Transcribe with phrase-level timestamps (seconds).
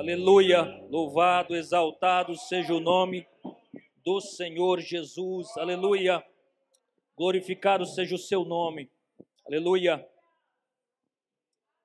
[0.00, 0.62] Aleluia.
[0.88, 3.28] Louvado, exaltado seja o nome
[4.02, 5.54] do Senhor Jesus.
[5.58, 6.26] Aleluia.
[7.14, 8.90] Glorificado seja o seu nome.
[9.46, 10.10] Aleluia.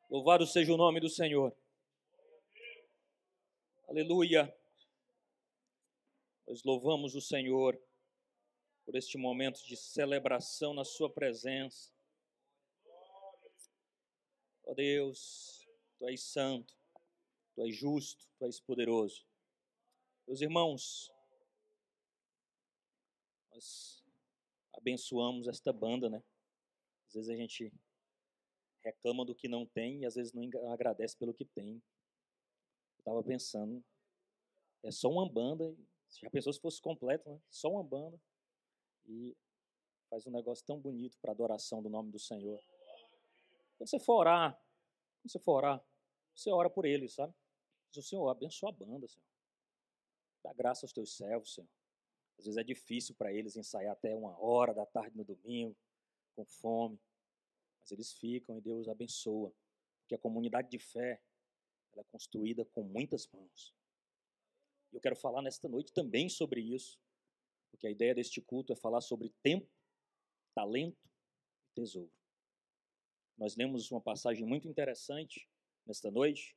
[0.10, 1.54] Louvado seja o nome do Senhor.
[3.90, 4.56] Aleluia.
[6.48, 7.78] Nós louvamos o Senhor
[8.86, 11.92] por este momento de celebração na Sua presença.
[14.64, 15.68] Ó oh Deus,
[16.00, 16.74] Tu és santo,
[17.56, 19.26] Tu és justo, Tu és poderoso.
[20.28, 21.10] Meus irmãos,
[23.52, 24.04] nós
[24.74, 26.22] abençoamos esta banda, né?
[27.08, 27.72] Às vezes a gente
[28.84, 31.76] reclama do que não tem e às vezes não agradece pelo que tem.
[31.76, 33.84] Eu estava pensando,
[34.84, 35.74] é só uma banda,
[36.22, 37.40] já pensou se fosse completo, né?
[37.50, 38.20] Só uma banda
[39.08, 39.36] e
[40.10, 42.60] faz um negócio tão bonito para adoração do nome do Senhor.
[43.78, 45.86] Quando você for orar, quando você for orar,
[46.36, 47.34] você ora por eles, sabe?
[47.96, 49.26] Diz Senhor, abençoa a banda, Senhor.
[50.44, 51.70] Dá graça aos teus servos, Senhor.
[52.38, 55.76] Às vezes é difícil para eles ensaiar até uma hora da tarde no domingo,
[56.36, 57.00] com fome.
[57.82, 59.54] Mas eles ficam e Deus abençoa.
[60.02, 61.22] Porque a comunidade de fé
[61.96, 63.74] é construída com muitas mãos.
[64.92, 67.00] Eu quero falar nesta noite também sobre isso
[67.76, 69.70] porque a ideia deste culto é falar sobre tempo,
[70.54, 70.98] talento
[71.68, 72.12] e tesouro.
[73.38, 75.50] Nós lemos uma passagem muito interessante
[75.86, 76.56] nesta noite,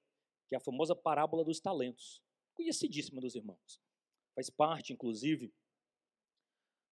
[0.49, 2.23] que é a famosa parábola dos talentos,
[2.55, 3.81] conhecidíssima dos irmãos.
[4.35, 5.53] Faz parte, inclusive,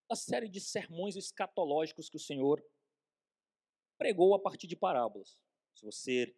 [0.09, 2.63] da série de sermões escatológicos que o Senhor
[3.99, 5.39] pregou a partir de parábolas.
[5.75, 6.37] Se você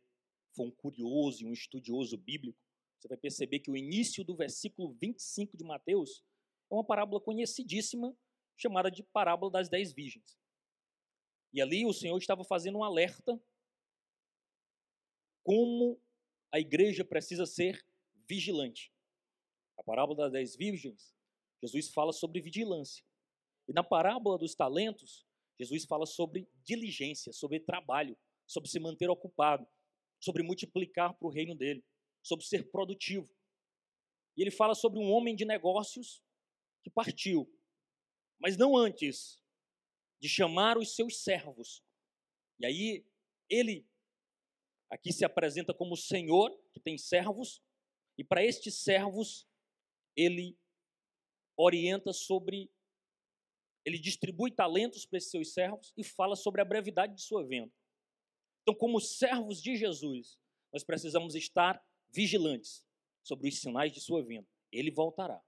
[0.54, 2.58] for um curioso e um estudioso bíblico,
[2.98, 6.24] você vai perceber que o início do versículo 25 de Mateus
[6.70, 8.16] é uma parábola conhecidíssima,
[8.56, 10.38] chamada de parábola das dez virgens.
[11.52, 13.40] E ali o Senhor estava fazendo um alerta
[15.44, 16.00] como
[16.52, 17.84] a igreja precisa ser
[18.26, 18.92] vigilante.
[19.76, 21.14] A parábola das dez virgens,
[21.62, 23.04] Jesus fala sobre vigilância.
[23.68, 25.26] E na parábola dos talentos,
[25.58, 29.66] Jesus fala sobre diligência, sobre trabalho, sobre se manter ocupado,
[30.20, 31.84] sobre multiplicar para o reino dele,
[32.22, 33.28] sobre ser produtivo.
[34.36, 36.22] E ele fala sobre um homem de negócios
[36.82, 37.52] que partiu,
[38.38, 39.42] mas não antes
[40.20, 41.82] de chamar os seus servos.
[42.58, 43.06] E aí
[43.48, 43.86] ele
[44.90, 47.62] aqui se apresenta como Senhor, que tem servos,
[48.16, 49.46] e para estes servos
[50.16, 50.58] ele
[51.56, 52.70] orienta sobre
[53.84, 57.72] ele distribui talentos para esses seus servos e fala sobre a brevidade de sua venda.
[58.60, 60.38] Então, como servos de Jesus,
[60.70, 62.84] nós precisamos estar vigilantes
[63.22, 64.46] sobre os sinais de sua vinda.
[64.70, 65.42] Ele voltará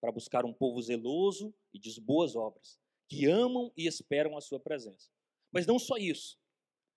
[0.00, 4.58] para buscar um povo zeloso e de boas obras, que amam e esperam a sua
[4.58, 5.10] presença.
[5.52, 6.36] Mas não só isso.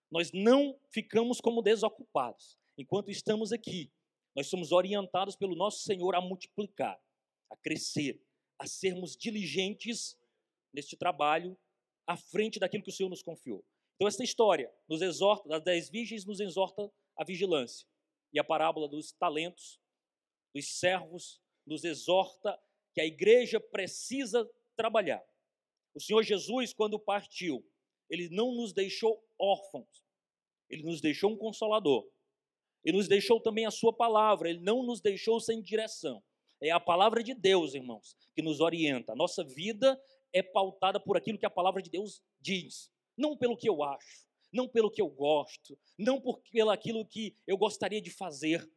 [0.09, 2.57] Nós não ficamos como desocupados.
[2.77, 3.91] Enquanto estamos aqui,
[4.35, 7.01] nós somos orientados pelo nosso Senhor a multiplicar,
[7.49, 8.21] a crescer,
[8.59, 10.17] a sermos diligentes
[10.73, 11.57] neste trabalho
[12.05, 13.65] à frente daquilo que o Senhor nos confiou.
[13.95, 17.87] Então, essa história nos exorta, das dez virgens, nos exorta a vigilância.
[18.31, 19.81] E a parábola dos talentos,
[20.53, 22.57] dos servos, nos exorta
[22.93, 25.23] que a igreja precisa trabalhar.
[25.93, 27.65] O Senhor Jesus, quando partiu,
[28.09, 30.03] ele não nos deixou órfãos,
[30.69, 32.07] ele nos deixou um consolador,
[32.83, 36.23] ele nos deixou também a sua palavra, ele não nos deixou sem direção.
[36.59, 39.13] É a palavra de Deus, irmãos, que nos orienta.
[39.13, 39.99] A nossa vida
[40.33, 44.25] é pautada por aquilo que a palavra de Deus diz, não pelo que eu acho,
[44.51, 48.67] não pelo que eu gosto, não por pelo aquilo que eu gostaria de fazer,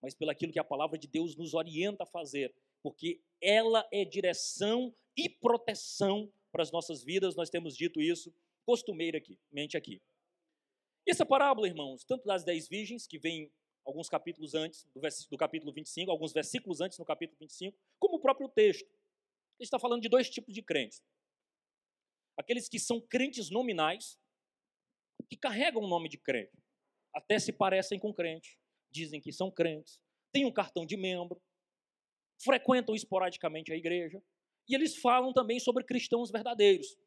[0.00, 4.04] mas pelo aquilo que a palavra de Deus nos orienta a fazer porque ela é
[4.04, 8.32] direção e proteção para as nossas vidas, nós temos dito isso
[8.68, 9.98] costumeiramente aqui.
[11.06, 13.50] E essa parábola, irmãos, tanto das dez virgens, que vem
[13.82, 18.20] alguns capítulos antes do, do capítulo 25, alguns versículos antes no capítulo 25, como o
[18.20, 18.84] próprio texto,
[19.58, 21.02] ele está falando de dois tipos de crentes.
[22.36, 24.20] Aqueles que são crentes nominais,
[25.30, 26.52] que carregam o nome de crente,
[27.14, 29.98] até se parecem com crente, dizem que são crentes,
[30.30, 31.40] têm um cartão de membro,
[32.44, 34.22] frequentam esporadicamente a igreja,
[34.68, 36.98] e eles falam também sobre cristãos verdadeiros,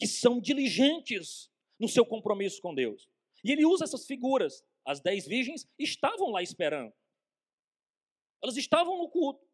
[0.00, 3.06] que são diligentes no seu compromisso com Deus.
[3.44, 4.64] E ele usa essas figuras.
[4.82, 6.90] As dez virgens estavam lá esperando.
[8.42, 9.46] Elas estavam no culto,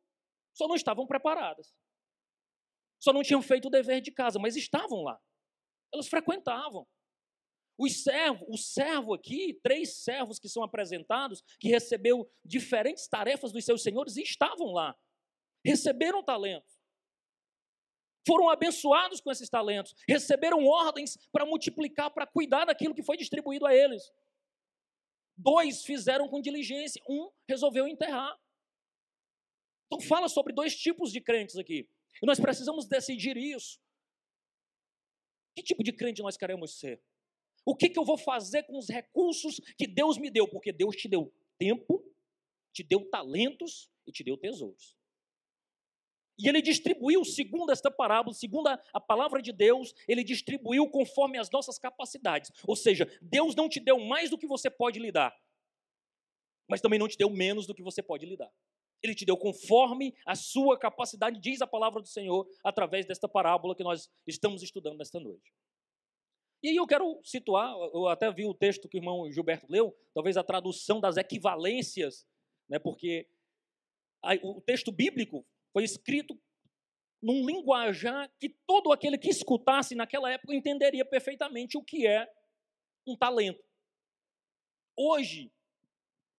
[0.55, 1.75] só não estavam preparadas.
[3.01, 5.21] Só não tinham feito o dever de casa, mas estavam lá.
[5.93, 6.87] Elas frequentavam.
[7.77, 13.65] Os servos, o servo aqui, três servos que são apresentados, que recebeu diferentes tarefas dos
[13.65, 14.97] seus senhores e estavam lá.
[15.65, 16.76] Receberam talentos.
[18.27, 19.95] Foram abençoados com esses talentos.
[20.09, 24.03] Receberam ordens para multiplicar, para cuidar daquilo que foi distribuído a eles.
[25.37, 28.37] Dois fizeram com diligência, um resolveu enterrar.
[29.87, 31.89] Então fala sobre dois tipos de crentes aqui.
[32.23, 33.79] E nós precisamos decidir isso.
[35.55, 37.01] Que tipo de crente nós queremos ser?
[37.65, 40.49] O que, que eu vou fazer com os recursos que Deus me deu?
[40.49, 42.03] Porque Deus te deu tempo,
[42.73, 44.97] te deu talentos e te deu tesouros.
[46.39, 51.51] E ele distribuiu, segundo esta parábola, segundo a, palavra de Deus, ele distribuiu conforme as
[51.51, 52.53] nossas capacidades.
[52.67, 55.35] Ou seja, Deus não te deu mais do que você pode lidar,
[56.69, 58.53] mas também não te deu menos do que você pode lidar.
[59.03, 63.75] Ele te deu conforme a sua capacidade, diz a palavra do Senhor, através desta parábola
[63.75, 65.55] que nós estamos estudando nesta noite.
[66.63, 69.97] E aí eu quero situar, eu até vi o texto que o irmão Gilberto leu,
[70.13, 72.27] talvez a tradução das equivalências,
[72.69, 73.29] né, porque
[74.43, 76.43] o texto bíblico foi escrito
[77.23, 82.27] num linguajar que todo aquele que escutasse naquela época entenderia perfeitamente o que é
[83.07, 83.63] um talento.
[84.97, 85.53] Hoje,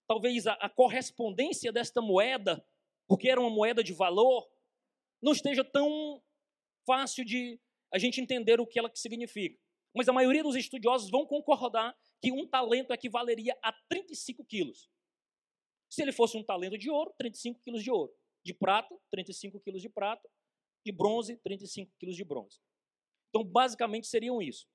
[0.08, 2.66] talvez a, a correspondência desta moeda,
[3.08, 4.50] porque era uma moeda de valor,
[5.22, 6.20] não esteja tão
[6.84, 7.60] fácil de
[7.94, 9.62] a gente entender o que ela significa.
[9.96, 14.90] Mas a maioria dos estudiosos vão concordar que um talento equivaleria a 35 quilos.
[15.88, 18.12] Se ele fosse um talento de ouro, 35 quilos de ouro
[18.48, 20.28] de prata, 35 quilos de prata,
[20.86, 22.60] de bronze, 35 quilos de bronze.
[23.30, 24.66] Então, basicamente, seriam isso.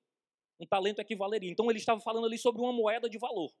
[0.59, 1.51] Um talento equivaleria.
[1.51, 3.51] Então, ele estava falando ali sobre uma moeda de valor.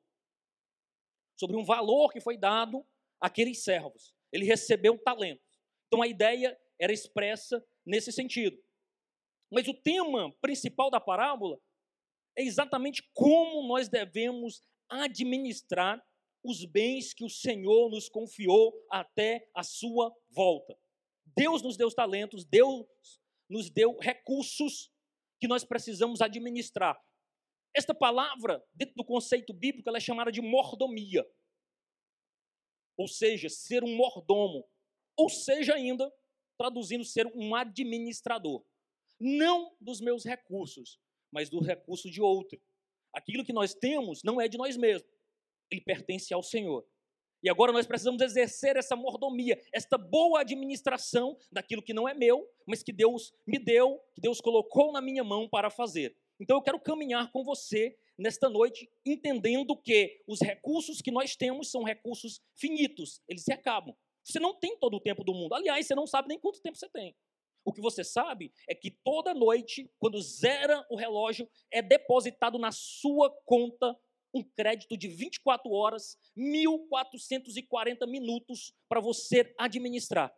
[1.35, 2.85] Sobre um valor que foi dado
[3.19, 4.13] àqueles servos.
[4.31, 5.59] Ele recebeu talentos.
[5.87, 8.63] Então, a ideia era expressa nesse sentido.
[9.51, 11.59] Mas o tema principal da parábola
[12.37, 16.03] é exatamente como nós devemos administrar
[16.43, 20.77] os bens que o Senhor nos confiou até a sua volta.
[21.35, 22.85] Deus nos deu os talentos, Deus
[23.49, 24.91] nos deu recursos
[25.39, 27.01] que nós precisamos administrar.
[27.73, 31.25] Esta palavra, dentro do conceito bíblico, ela é chamada de mordomia.
[32.97, 34.67] Ou seja, ser um mordomo.
[35.17, 36.13] Ou seja, ainda,
[36.57, 38.63] traduzindo, ser um administrador.
[39.19, 40.99] Não dos meus recursos,
[41.31, 42.61] mas do recurso de outro.
[43.11, 45.12] Aquilo que nós temos não é de nós mesmos
[45.73, 46.85] ele pertence ao Senhor.
[47.43, 52.47] E agora nós precisamos exercer essa mordomia, esta boa administração daquilo que não é meu,
[52.65, 56.15] mas que Deus me deu, que Deus colocou na minha mão para fazer.
[56.39, 61.69] Então eu quero caminhar com você nesta noite, entendendo que os recursos que nós temos
[61.69, 63.93] são recursos finitos, eles se acabam.
[64.23, 65.53] Você não tem todo o tempo do mundo.
[65.53, 67.13] Aliás, você não sabe nem quanto tempo você tem.
[67.65, 72.71] O que você sabe é que toda noite, quando zera o relógio, é depositado na
[72.71, 73.97] sua conta
[74.33, 80.33] um crédito de 24 horas, 1.440 minutos para você administrar.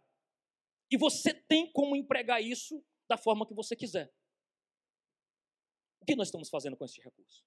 [0.91, 4.11] E você tem como empregar isso da forma que você quiser.
[6.01, 7.43] O que nós estamos fazendo com esse recurso?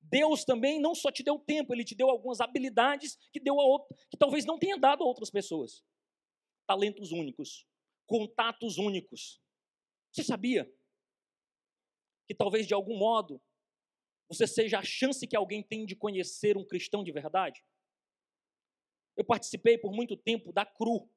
[0.00, 3.64] Deus também não só te deu tempo, Ele te deu algumas habilidades que, deu a
[3.64, 5.82] outro, que talvez não tenha dado a outras pessoas.
[6.66, 7.66] Talentos únicos,
[8.06, 9.40] contatos únicos.
[10.12, 10.70] Você sabia
[12.26, 13.40] que talvez de algum modo
[14.28, 17.64] você seja a chance que alguém tem de conhecer um cristão de verdade?
[19.16, 21.08] Eu participei por muito tempo da CRU,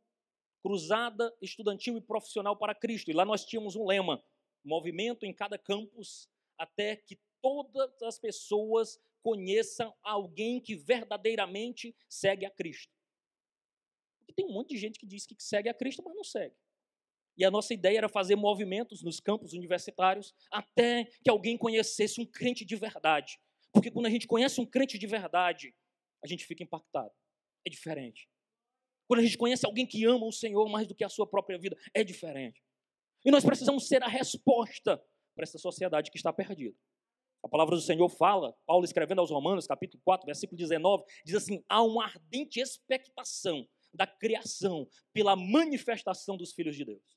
[0.61, 4.23] Cruzada Estudantil e Profissional para Cristo, e lá nós tínhamos um lema:
[4.63, 12.51] movimento em cada campus até que todas as pessoas conheçam alguém que verdadeiramente segue a
[12.51, 12.93] Cristo.
[14.19, 16.55] Porque tem um monte de gente que diz que segue a Cristo, mas não segue.
[17.37, 22.25] E a nossa ideia era fazer movimentos nos campos universitários até que alguém conhecesse um
[22.25, 23.39] crente de verdade.
[23.71, 25.75] Porque quando a gente conhece um crente de verdade,
[26.23, 27.11] a gente fica impactado.
[27.65, 28.27] É diferente.
[29.07, 31.57] Quando a gente conhece alguém que ama o Senhor mais do que a sua própria
[31.57, 32.61] vida, é diferente.
[33.23, 35.01] E nós precisamos ser a resposta
[35.35, 36.75] para essa sociedade que está perdida.
[37.43, 41.63] A palavra do Senhor fala, Paulo escrevendo aos Romanos, capítulo 4, versículo 19, diz assim:
[41.69, 47.16] há uma ardente expectação da criação pela manifestação dos filhos de Deus.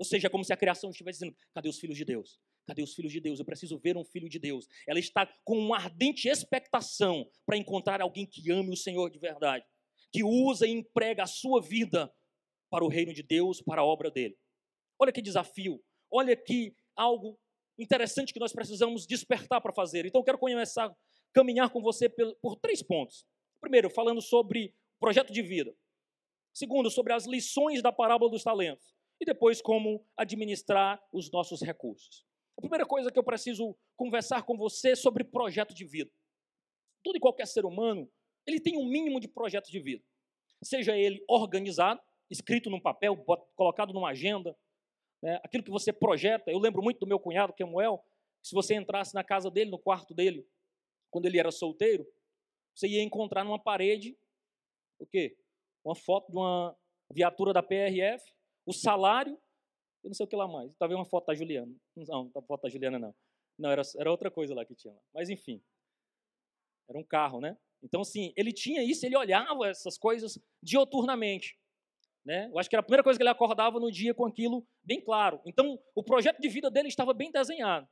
[0.00, 2.40] Ou seja, é como se a criação estivesse dizendo: cadê os filhos de Deus?
[2.66, 3.38] Cadê os filhos de Deus?
[3.38, 4.66] Eu preciso ver um filho de Deus.
[4.88, 9.66] Ela está com uma ardente expectação para encontrar alguém que ame o Senhor de verdade,
[10.10, 12.10] que usa e emprega a sua vida
[12.70, 14.38] para o reino de Deus, para a obra dele.
[14.98, 17.38] Olha que desafio, olha que algo
[17.78, 20.06] interessante que nós precisamos despertar para fazer.
[20.06, 20.96] Então, eu quero começar a
[21.34, 23.26] caminhar com você por, três pontos.
[23.60, 25.74] Primeiro, falando sobre projeto de vida.
[26.54, 32.24] Segundo, sobre as lições da parábola dos talentos e depois como administrar os nossos recursos.
[32.56, 36.10] A primeira coisa que eu preciso conversar com você é sobre projeto de vida.
[37.02, 38.10] Todo e qualquer ser humano,
[38.46, 40.04] ele tem um mínimo de projeto de vida.
[40.62, 42.00] Seja ele organizado,
[42.30, 43.16] escrito num papel,
[43.54, 44.56] colocado numa agenda,
[45.22, 45.40] né?
[45.42, 46.50] aquilo que você projeta.
[46.50, 48.04] Eu lembro muito do meu cunhado, Kemuel,
[48.42, 50.46] se você entrasse na casa dele, no quarto dele,
[51.10, 52.06] quando ele era solteiro,
[52.74, 54.16] você ia encontrar numa parede
[54.98, 55.36] o quê?
[55.84, 56.76] Uma foto de uma
[57.10, 58.22] viatura da PRF,
[58.66, 59.38] o salário,
[60.02, 60.74] eu não sei o que lá mais.
[60.76, 61.74] Talvez uma foto da Juliana.
[61.96, 63.14] Não, a foto da Juliana não.
[63.58, 65.00] Não, era, era outra coisa lá que tinha lá.
[65.14, 65.62] Mas enfim.
[66.88, 67.56] Era um carro, né?
[67.82, 71.58] Então, assim, ele tinha isso, ele olhava essas coisas dioturnamente.
[72.24, 72.48] Né?
[72.52, 75.00] Eu acho que era a primeira coisa que ele acordava no dia com aquilo bem
[75.00, 75.40] claro.
[75.46, 77.88] Então, o projeto de vida dele estava bem desenhado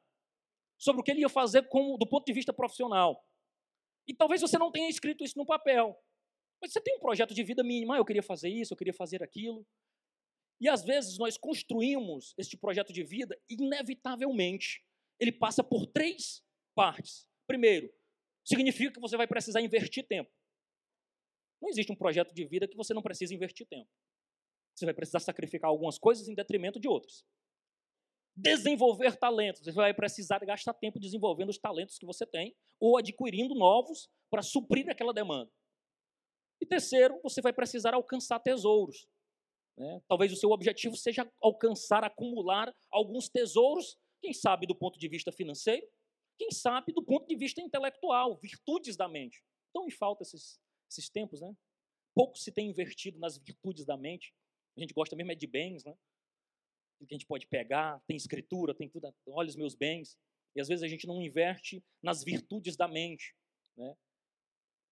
[0.78, 3.24] sobre o que ele ia fazer como, do ponto de vista profissional.
[4.06, 5.98] E talvez você não tenha escrito isso no papel,
[6.62, 7.92] mas você tem um projeto de vida mínimo.
[7.92, 9.66] Ah, eu queria fazer isso, eu queria fazer aquilo.
[10.60, 14.84] E às vezes nós construímos este projeto de vida, inevitavelmente,
[15.20, 16.42] ele passa por três
[16.74, 17.28] partes.
[17.46, 17.92] Primeiro,
[18.44, 20.30] significa que você vai precisar investir tempo.
[21.60, 23.90] Não existe um projeto de vida que você não precisa investir tempo.
[24.74, 27.24] Você vai precisar sacrificar algumas coisas em detrimento de outras.
[28.36, 29.62] Desenvolver talentos.
[29.62, 34.42] Você vai precisar gastar tempo desenvolvendo os talentos que você tem ou adquirindo novos para
[34.42, 35.50] suprir aquela demanda.
[36.60, 39.08] E terceiro, você vai precisar alcançar tesouros.
[39.78, 40.02] Né?
[40.08, 45.30] Talvez o seu objetivo seja alcançar, acumular alguns tesouros, quem sabe do ponto de vista
[45.30, 45.86] financeiro,
[46.36, 49.42] quem sabe do ponto de vista intelectual, virtudes da mente.
[49.70, 51.54] Então, em falta esses, esses tempos, né?
[52.14, 54.34] Pouco se tem invertido nas virtudes da mente.
[54.76, 55.96] A gente gosta mesmo é de bens, né?
[57.00, 60.18] O que a gente pode pegar, tem escritura, tem tudo, olha os meus bens.
[60.56, 63.36] E às vezes a gente não inverte nas virtudes da mente,
[63.76, 63.96] né?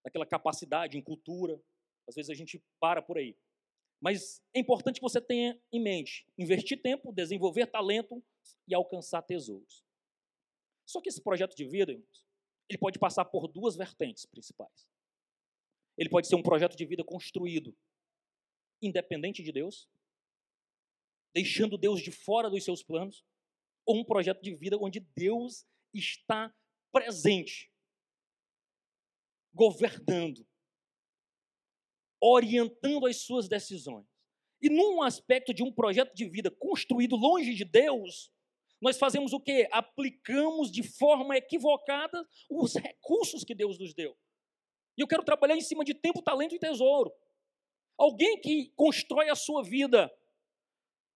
[0.05, 1.61] Naquela capacidade em cultura.
[2.09, 3.37] Às vezes a gente para por aí.
[4.01, 8.23] Mas é importante que você tenha em mente investir tempo, desenvolver talento
[8.69, 9.85] e alcançar tesouros.
[10.85, 12.25] Só que esse projeto de vida, irmãos,
[12.69, 14.89] ele pode passar por duas vertentes principais.
[15.97, 17.77] Ele pode ser um projeto de vida construído
[18.83, 19.89] independente de Deus,
[21.35, 23.25] deixando Deus de fora dos seus planos,
[23.85, 26.55] ou um projeto de vida onde Deus está
[26.93, 27.73] presente,
[29.55, 30.47] governando,
[32.21, 34.07] orientando as suas decisões.
[34.61, 38.33] E num aspecto de um projeto de vida construído longe de Deus,
[38.81, 39.69] nós fazemos o quê?
[39.71, 44.17] Aplicamos de forma equivocada os recursos que Deus nos deu.
[44.97, 47.13] E eu quero trabalhar em cima de tempo, talento e tesouro.
[47.99, 50.11] Alguém que constrói a sua vida,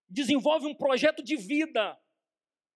[0.09, 1.99] desenvolve um projeto de vida,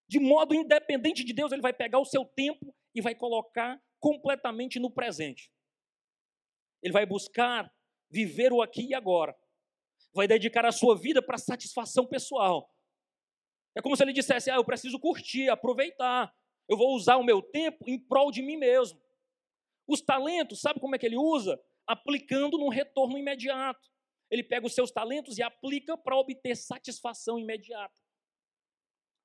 [0.08, 4.78] de modo independente de Deus, ele vai pegar o seu tempo e vai colocar completamente
[4.78, 5.50] no presente.
[6.82, 7.72] Ele vai buscar
[8.14, 9.36] viver o aqui e agora.
[10.14, 12.70] Vai dedicar a sua vida para satisfação pessoal.
[13.76, 16.32] É como se ele dissesse: Ah, eu preciso curtir, aproveitar.
[16.68, 19.00] Eu vou usar o meu tempo em prol de mim mesmo.
[19.86, 21.60] Os talentos, sabe como é que ele usa?
[21.86, 23.94] Aplicando num retorno imediato
[24.34, 27.94] ele pega os seus talentos e aplica para obter satisfação imediata.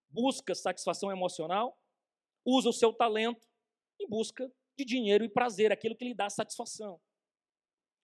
[0.07, 1.79] Busca satisfação emocional,
[2.45, 3.47] usa o seu talento
[3.99, 7.01] em busca de dinheiro e prazer, aquilo que lhe dá satisfação.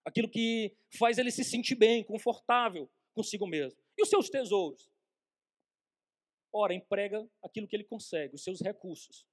[0.06, 3.80] Aquilo que faz ele se sentir bem, confortável consigo mesmo.
[3.98, 4.90] E os seus tesouros?
[6.54, 9.26] Ora, emprega aquilo que ele consegue, os seus recursos,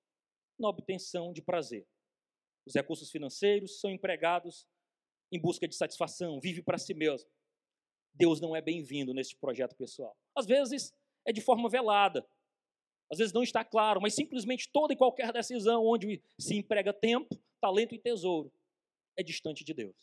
[0.59, 1.87] na obtenção de prazer.
[2.67, 4.67] Os recursos financeiros são empregados
[5.33, 7.29] em busca de satisfação, vive para si mesmo.
[8.14, 10.17] Deus não é bem-vindo nesse projeto pessoal.
[10.37, 10.93] Às vezes
[11.26, 12.29] é de forma velada,
[13.11, 17.41] às vezes não está claro, mas simplesmente toda e qualquer decisão onde se emprega tempo,
[17.61, 18.52] talento e tesouro
[19.17, 19.97] é distante de Deus,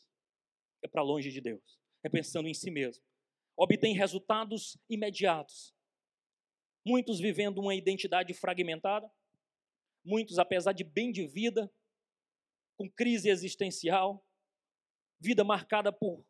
[0.83, 3.03] é para longe de Deus, é pensando em si mesmo.
[3.57, 5.73] Obtém resultados imediatos.
[6.85, 9.11] Muitos vivendo uma identidade fragmentada,
[10.03, 11.71] muitos, apesar de bem de vida,
[12.77, 14.25] com crise existencial,
[15.19, 16.25] vida marcada por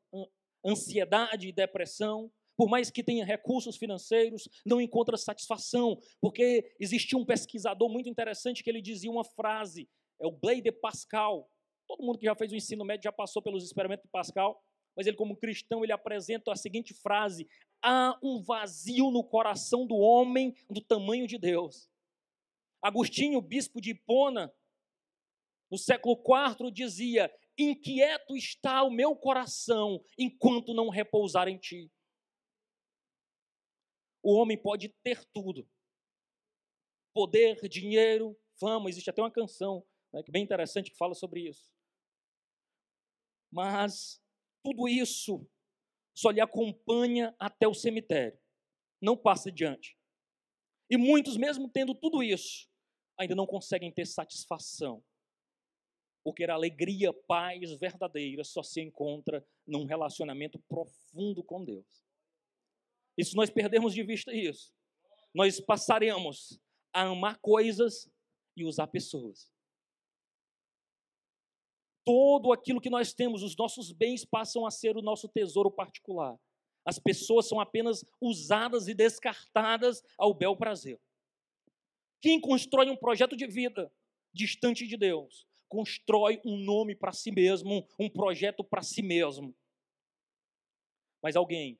[0.65, 7.25] ansiedade e depressão, por mais que tenha recursos financeiros, não encontra satisfação, porque existia um
[7.25, 9.87] pesquisador muito interessante que ele dizia uma frase,
[10.19, 11.49] é o Blaise Pascal.
[11.89, 14.63] Todo mundo que já fez o ensino médio já passou pelos experimentos de Pascal,
[14.95, 17.49] mas ele como cristão ele apresenta a seguinte frase:
[17.81, 21.89] há um vazio no coração do homem do tamanho de Deus.
[22.79, 24.53] Agostinho, bispo de Hipona,
[25.71, 31.91] no século IV, dizia: Inquieto está o meu coração enquanto não repousar em ti.
[34.21, 35.67] O homem pode ter tudo:
[37.15, 38.91] poder, dinheiro, fama.
[38.91, 41.71] Existe até uma canção né, é bem interessante que fala sobre isso.
[43.51, 44.21] Mas
[44.63, 45.47] tudo isso
[46.15, 48.37] só lhe acompanha até o cemitério,
[49.01, 49.97] não passa diante.
[50.89, 52.67] E muitos, mesmo tendo tudo isso,
[53.17, 55.03] ainda não conseguem ter satisfação
[56.23, 61.85] porque a alegria, paz verdadeira só se encontra num relacionamento profundo com Deus.
[63.17, 64.73] E se nós perdermos de vista isso,
[65.33, 66.59] nós passaremos
[66.93, 68.09] a amar coisas
[68.55, 69.51] e usar pessoas.
[72.09, 76.35] Todo aquilo que nós temos, os nossos bens passam a ser o nosso tesouro particular.
[76.83, 80.99] As pessoas são apenas usadas e descartadas ao bel prazer.
[82.19, 83.93] Quem constrói um projeto de vida
[84.33, 89.55] distante de Deus, constrói um nome para si mesmo, um projeto para si mesmo.
[91.21, 91.79] Mas alguém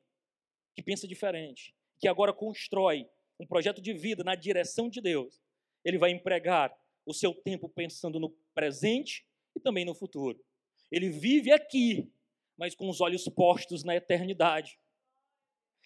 [0.76, 3.10] que pensa diferente, que agora constrói
[3.40, 5.42] um projeto de vida na direção de Deus,
[5.84, 6.72] ele vai empregar
[7.04, 10.44] o seu tempo pensando no presente e também no futuro.
[10.92, 12.12] Ele vive aqui,
[12.58, 14.80] mas com os olhos postos na eternidade.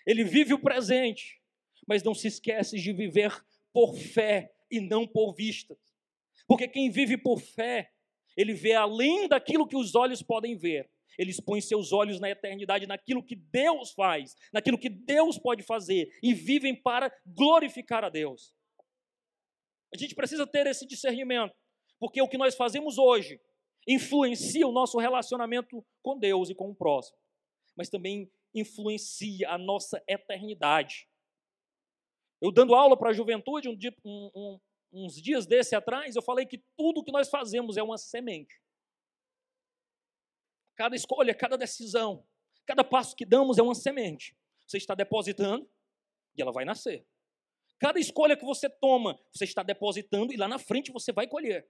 [0.05, 1.41] Ele vive o presente,
[1.87, 3.31] mas não se esquece de viver
[3.71, 5.77] por fé e não por vistas.
[6.47, 7.91] Porque quem vive por fé,
[8.35, 10.89] ele vê além daquilo que os olhos podem ver.
[11.17, 16.11] Ele expõe seus olhos na eternidade, naquilo que Deus faz, naquilo que Deus pode fazer,
[16.23, 18.53] e vivem para glorificar a Deus.
[19.93, 21.55] A gente precisa ter esse discernimento,
[21.99, 23.39] porque o que nós fazemos hoje
[23.87, 27.17] influencia o nosso relacionamento com Deus e com o próximo,
[27.75, 31.07] mas também influencia a nossa eternidade.
[32.41, 34.59] Eu dando aula para a juventude um dia, um, um,
[34.91, 38.61] uns dias desse atrás, eu falei que tudo que nós fazemos é uma semente.
[40.75, 42.25] Cada escolha, cada decisão,
[42.65, 44.35] cada passo que damos é uma semente.
[44.67, 45.69] Você está depositando
[46.35, 47.05] e ela vai nascer.
[47.79, 51.69] Cada escolha que você toma, você está depositando e lá na frente você vai colher.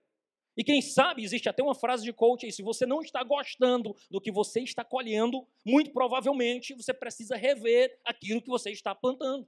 [0.56, 3.96] E quem sabe, existe até uma frase de coach aí: se você não está gostando
[4.10, 9.48] do que você está colhendo, muito provavelmente você precisa rever aquilo que você está plantando.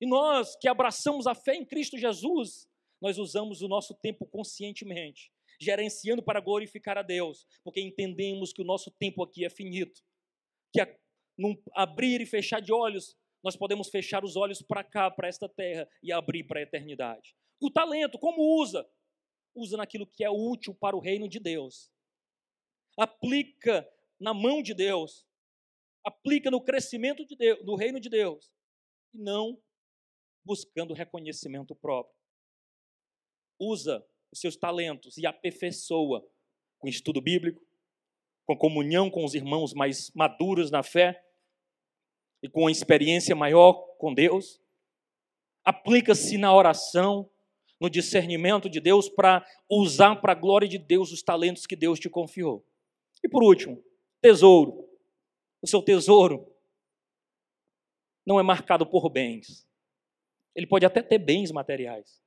[0.00, 2.68] E nós que abraçamos a fé em Cristo Jesus,
[3.00, 8.64] nós usamos o nosso tempo conscientemente, gerenciando para glorificar a Deus, porque entendemos que o
[8.64, 10.02] nosso tempo aqui é finito.
[10.72, 10.96] Que a,
[11.36, 15.48] num abrir e fechar de olhos, nós podemos fechar os olhos para cá, para esta
[15.48, 17.34] terra, e abrir para a eternidade.
[17.60, 18.88] O talento, como usa?
[19.54, 21.90] Usa naquilo que é útil para o reino de Deus.
[22.98, 25.26] Aplica na mão de Deus.
[26.04, 28.52] Aplica no crescimento de Deus, do reino de Deus.
[29.14, 29.60] E não
[30.44, 32.14] buscando reconhecimento próprio.
[33.58, 36.24] Usa os seus talentos e aperfeiçoa
[36.78, 37.66] com estudo bíblico,
[38.46, 41.24] com comunhão com os irmãos mais maduros na fé
[42.42, 44.60] e com uma experiência maior com Deus.
[45.64, 47.28] Aplica-se na oração,
[47.80, 52.00] no discernimento de Deus para usar para a glória de Deus os talentos que Deus
[52.00, 52.64] te confiou.
[53.22, 53.82] E por último,
[54.20, 54.88] tesouro.
[55.60, 56.50] O seu tesouro
[58.24, 59.66] não é marcado por bens.
[60.54, 62.22] Ele pode até ter bens materiais,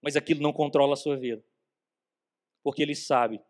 [0.00, 1.44] mas aquilo não controla a sua vida.
[2.62, 3.40] Porque ele sabe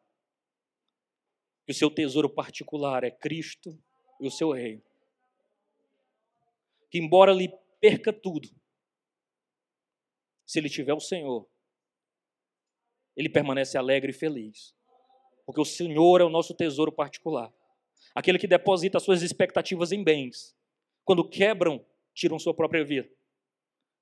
[1.65, 3.79] que o seu tesouro particular é Cristo
[4.21, 4.83] e o seu reino.
[6.91, 8.49] Que embora ele perca tudo,
[10.53, 11.49] se ele tiver o Senhor,
[13.17, 14.75] ele permanece alegre e feliz.
[15.47, 17.51] Porque o Senhor é o nosso tesouro particular.
[18.15, 20.55] Aquele que deposita suas expectativas em bens.
[21.07, 23.09] Quando quebram, tiram sua própria vida.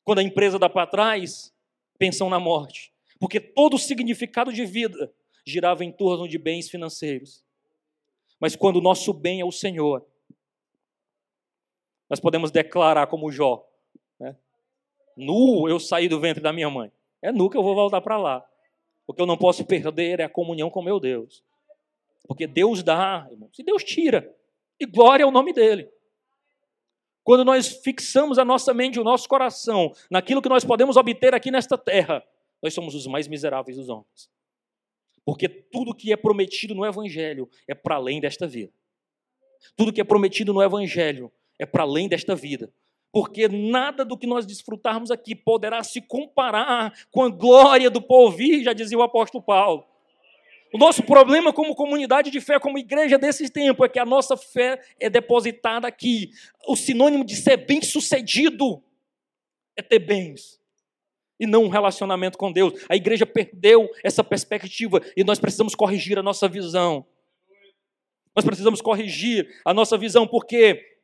[0.03, 1.55] Quando a empresa dá para trás,
[1.97, 2.93] pensam na morte.
[3.21, 5.15] Porque todo o significado de vida
[5.47, 7.45] girava em torno de bens financeiros.
[8.41, 10.05] Mas quando o nosso bem é o Senhor,
[12.09, 13.70] nós podemos declarar como Jó:
[15.17, 16.91] Nu eu saí do ventre da minha mãe.
[17.23, 18.47] É nu que eu vou voltar para lá.
[19.07, 21.45] O que eu não posso perder é a comunhão com meu Deus.
[22.27, 24.35] Porque Deus dá, irmãos, e Deus tira.
[24.79, 25.91] E glória ao nome dele.
[27.23, 31.35] Quando nós fixamos a nossa mente e o nosso coração naquilo que nós podemos obter
[31.35, 32.25] aqui nesta terra,
[32.63, 34.31] nós somos os mais miseráveis dos homens.
[35.25, 38.73] Porque tudo que é prometido no Evangelho é para além desta vida.
[39.77, 42.73] Tudo que é prometido no Evangelho é para além desta vida
[43.13, 48.63] porque nada do que nós desfrutarmos aqui poderá se comparar com a glória do porvir,
[48.63, 49.85] já dizia o apóstolo Paulo.
[50.73, 54.37] O nosso problema como comunidade de fé, como igreja desse tempo, é que a nossa
[54.37, 56.31] fé é depositada aqui.
[56.69, 58.81] O sinônimo de ser bem-sucedido
[59.77, 60.61] é ter bens
[61.41, 62.75] e não um relacionamento com Deus.
[62.89, 67.05] A igreja perdeu essa perspectiva e nós precisamos corrigir a nossa visão.
[68.37, 70.99] Nós precisamos corrigir a nossa visão, porque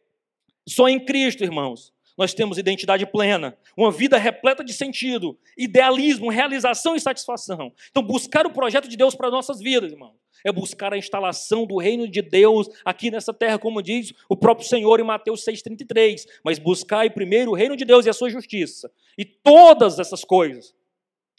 [0.68, 6.96] só em Cristo, irmãos, nós temos identidade plena, uma vida repleta de sentido, idealismo, realização
[6.96, 7.72] e satisfação.
[7.90, 11.76] Então, buscar o projeto de Deus para nossas vidas, irmão, é buscar a instalação do
[11.76, 16.24] reino de Deus aqui nessa terra, como diz o próprio Senhor em Mateus 6,33.
[16.44, 18.90] Mas buscai primeiro o reino de Deus e a sua justiça.
[19.18, 20.74] E todas essas coisas,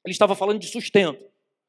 [0.06, 1.26] ele estava falando de sustento.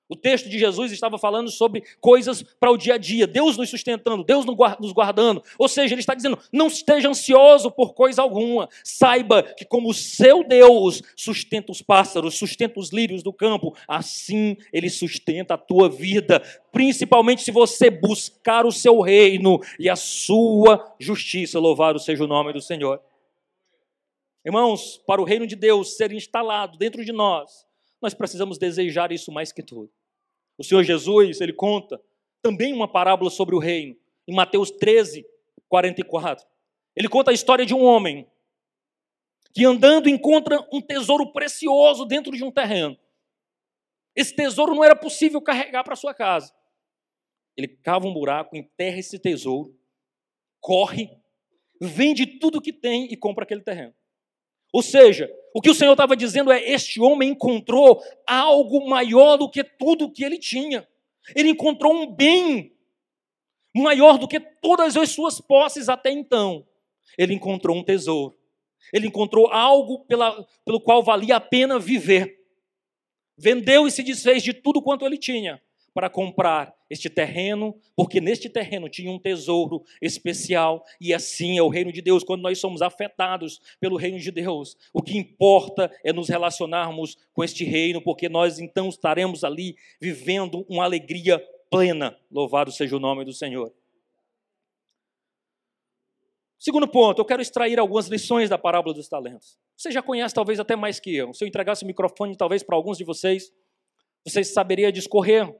[0.08, 3.68] O texto de Jesus estava falando sobre coisas para o dia a dia, Deus nos
[3.68, 5.42] sustentando, Deus nos guardando.
[5.58, 8.70] Ou seja, ele está dizendo: não esteja ansioso por coisa alguma.
[8.82, 14.56] Saiba que, como o seu Deus sustenta os pássaros, sustenta os lírios do campo, assim
[14.72, 16.42] ele sustenta a tua vida.
[16.72, 21.58] Principalmente se você buscar o seu reino e a sua justiça.
[21.58, 23.00] Louvado seja o nome do Senhor.
[24.42, 27.66] Irmãos, para o reino de Deus ser instalado dentro de nós,
[28.00, 29.90] nós precisamos desejar isso mais que tudo.
[30.58, 32.02] O Senhor Jesus, ele conta
[32.42, 35.24] também uma parábola sobre o reino, em Mateus 13,
[35.68, 36.44] 44.
[36.96, 38.28] Ele conta a história de um homem
[39.54, 42.98] que andando encontra um tesouro precioso dentro de um terreno.
[44.14, 46.52] Esse tesouro não era possível carregar para sua casa.
[47.56, 49.76] Ele cava um buraco, enterra esse tesouro,
[50.60, 51.10] corre,
[51.80, 53.94] vende tudo que tem e compra aquele terreno.
[54.72, 59.50] Ou seja, o que o Senhor estava dizendo é: este homem encontrou algo maior do
[59.50, 60.86] que tudo que ele tinha.
[61.34, 62.72] Ele encontrou um bem
[63.74, 66.66] maior do que todas as suas posses até então.
[67.16, 68.36] Ele encontrou um tesouro.
[68.92, 72.38] Ele encontrou algo pela, pelo qual valia a pena viver.
[73.36, 75.60] Vendeu e se desfez de tudo quanto ele tinha
[75.98, 81.68] para comprar este terreno, porque neste terreno tinha um tesouro especial, e assim é o
[81.68, 82.22] reino de Deus.
[82.22, 87.42] Quando nós somos afetados pelo reino de Deus, o que importa é nos relacionarmos com
[87.42, 92.16] este reino, porque nós então estaremos ali vivendo uma alegria plena.
[92.30, 93.74] Louvado seja o nome do Senhor.
[96.60, 99.58] Segundo ponto, eu quero extrair algumas lições da parábola dos talentos.
[99.76, 101.34] Você já conhece talvez até mais que eu.
[101.34, 103.52] Se eu entregasse o microfone talvez para alguns de vocês,
[104.24, 105.52] vocês saberiam discorrer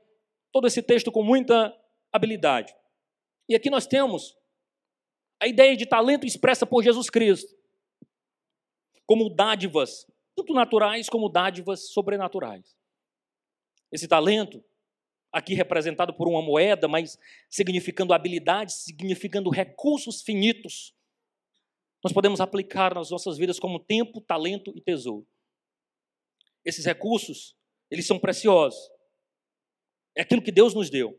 [0.52, 1.74] todo esse texto com muita
[2.12, 2.74] habilidade.
[3.48, 4.36] E aqui nós temos
[5.40, 7.56] a ideia de talento expressa por Jesus Cristo,
[9.06, 10.06] como dádivas,
[10.36, 12.76] tanto naturais como dádivas sobrenaturais.
[13.90, 14.62] Esse talento,
[15.32, 20.94] aqui representado por uma moeda, mas significando habilidades, significando recursos finitos,
[22.02, 25.26] nós podemos aplicar nas nossas vidas como tempo, talento e tesouro.
[26.64, 27.56] Esses recursos,
[27.90, 28.78] eles são preciosos.
[30.18, 31.16] É aquilo que Deus nos deu.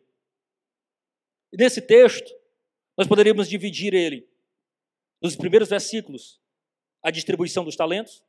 [1.53, 2.29] E nesse texto,
[2.97, 4.27] nós poderíamos dividir ele
[5.21, 6.41] nos primeiros versículos,
[7.01, 8.21] a distribuição dos talentos.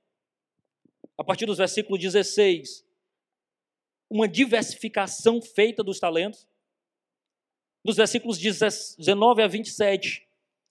[1.19, 2.87] A partir dos versículos 16,
[4.09, 6.47] uma diversificação feita dos talentos.
[7.85, 10.25] Nos versículos 19 a 27,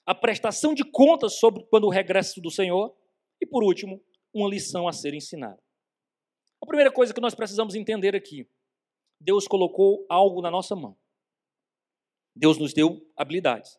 [0.06, 2.96] a prestação de contas sobre quando o regresso do Senhor.
[3.42, 4.02] E por último,
[4.34, 5.62] uma lição a ser ensinada.
[6.62, 8.48] A primeira coisa que nós precisamos entender aqui
[9.20, 10.98] Deus colocou algo na nossa mão.
[12.36, 13.78] Deus nos deu habilidades.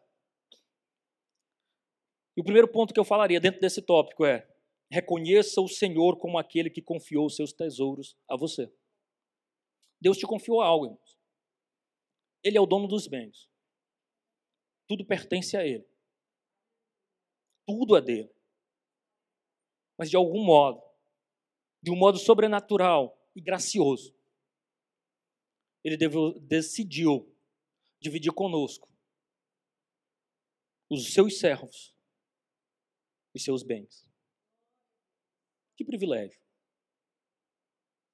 [2.37, 4.47] E o primeiro ponto que eu falaria dentro desse tópico é:
[4.91, 8.73] reconheça o Senhor como aquele que confiou os seus tesouros a você.
[10.01, 11.19] Deus te confiou algo, irmãos.
[12.43, 13.51] Ele é o dono dos bens.
[14.89, 15.87] Tudo pertence a Ele.
[17.67, 18.35] Tudo é dele.
[19.99, 20.83] Mas de algum modo,
[21.83, 24.15] de um modo sobrenatural e gracioso,
[25.83, 25.97] ele
[26.41, 27.35] decidiu
[28.01, 28.89] dividir conosco
[30.89, 31.95] os seus servos
[33.35, 34.07] e seus bens.
[35.77, 36.41] Que privilégio.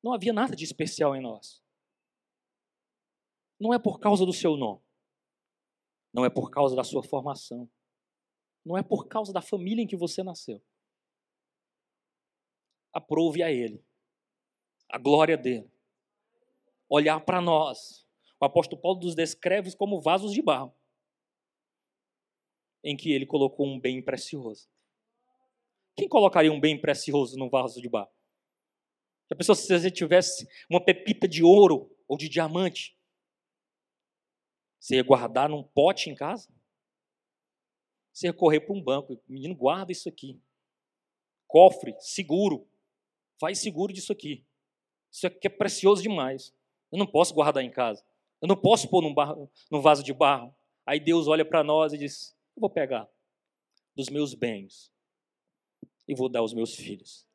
[0.02, 1.62] Não havia nada de especial em nós.
[3.58, 4.84] Não é por causa do seu nome.
[6.12, 7.70] Não é por causa da sua formação.
[8.64, 10.62] Não é por causa da família em que você nasceu.
[12.92, 13.84] Aprove a Ele
[14.88, 15.70] a glória dele
[16.88, 18.06] olhar para nós.
[18.40, 20.74] O apóstolo Paulo nos descreve como vasos de barro,
[22.84, 24.68] em que ele colocou um bem precioso.
[25.96, 28.10] Quem colocaria um bem precioso num vaso de barro?
[29.28, 32.96] Já pensou se você tivesse uma pepita de ouro ou de diamante?
[34.78, 36.48] Você ia guardar num pote em casa?
[38.12, 40.40] Você ia correr para um banco, menino, guarda isso aqui.
[41.46, 42.68] Cofre, seguro.
[43.40, 44.46] Faz seguro disso aqui.
[45.10, 46.54] Isso aqui é precioso demais.
[46.90, 48.04] Eu não posso guardar em casa.
[48.40, 50.54] Eu não posso pôr num, barro, num vaso de barro.
[50.84, 53.08] Aí Deus olha para nós e diz: Eu vou pegar
[53.94, 54.92] dos meus bens
[56.06, 57.26] e vou dar aos meus filhos.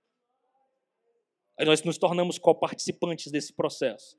[1.57, 4.17] Aí nós nos tornamos co-participantes desse processo.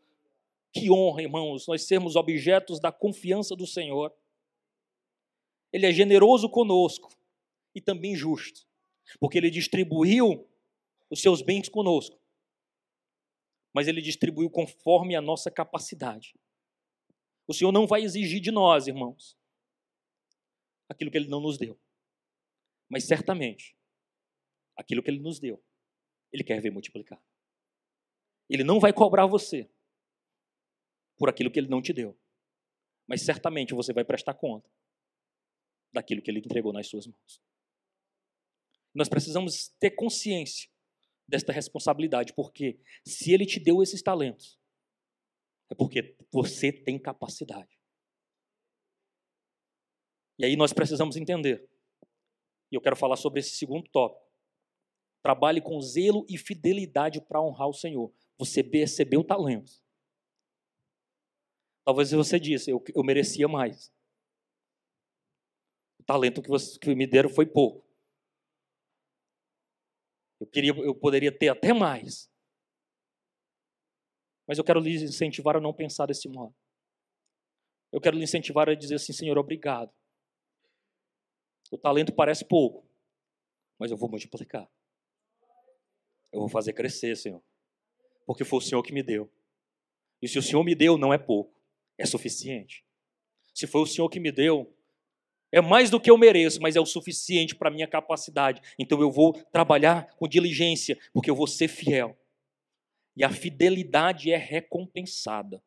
[0.73, 4.13] Que honra, irmãos, nós sermos objetos da confiança do Senhor.
[5.73, 7.11] Ele é generoso conosco
[7.75, 8.67] e também justo,
[9.19, 10.47] porque ele distribuiu
[11.11, 12.22] os seus bens conosco
[13.73, 16.35] mas ele distribuiu conforme a nossa capacidade.
[17.47, 19.37] O Senhor não vai exigir de nós, irmãos,
[20.89, 21.79] aquilo que ele não nos deu.
[22.89, 23.77] Mas certamente,
[24.77, 25.63] aquilo que ele nos deu,
[26.33, 27.23] ele quer ver multiplicar.
[28.49, 29.71] Ele não vai cobrar você
[31.17, 32.19] por aquilo que ele não te deu.
[33.07, 34.71] Mas certamente você vai prestar conta
[35.93, 37.43] daquilo que ele entregou nas suas mãos.
[38.95, 40.72] Nós precisamos ter consciência
[41.27, 44.59] desta responsabilidade, porque se ele te deu esses talentos,
[45.71, 47.79] é porque você tem capacidade.
[50.39, 51.69] E aí nós precisamos entender.
[52.71, 54.23] E eu quero falar sobre esse segundo tópico.
[55.23, 58.13] Trabalhe com zelo e fidelidade para honrar o Senhor.
[58.39, 59.83] Você recebeu talentos.
[61.85, 63.93] Talvez você disse, eu, eu merecia mais.
[66.01, 67.87] O talento que, você, que me deram foi pouco.
[70.43, 72.29] Eu queria, eu poderia ter até mais.
[74.45, 76.53] Mas eu quero lhe incentivar a não pensar desse modo.
[77.93, 79.93] Eu quero lhe incentivar a dizer assim, Senhor, obrigado.
[81.71, 82.85] O talento parece pouco,
[83.79, 84.69] mas eu vou multiplicar.
[86.33, 87.41] Eu vou fazer crescer, Senhor.
[88.27, 89.33] Porque foi o Senhor que me deu.
[90.21, 91.55] E se o Senhor me deu, não é pouco,
[91.97, 92.85] é suficiente.
[93.55, 94.77] Se foi o Senhor que me deu,
[95.53, 98.63] é mais do que eu mereço, mas é o suficiente para a minha capacidade.
[98.79, 102.17] Então eu vou trabalhar com diligência, porque eu vou ser fiel.
[103.15, 105.63] E a fidelidade é recompensada.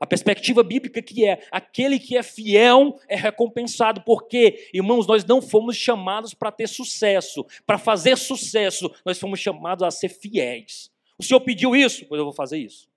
[0.00, 5.40] A perspectiva bíblica que é aquele que é fiel é recompensado, porque, irmãos, nós não
[5.40, 10.90] fomos chamados para ter sucesso, para fazer sucesso, nós fomos chamados a ser fiéis.
[11.18, 12.88] O Senhor pediu isso, pois eu vou fazer isso.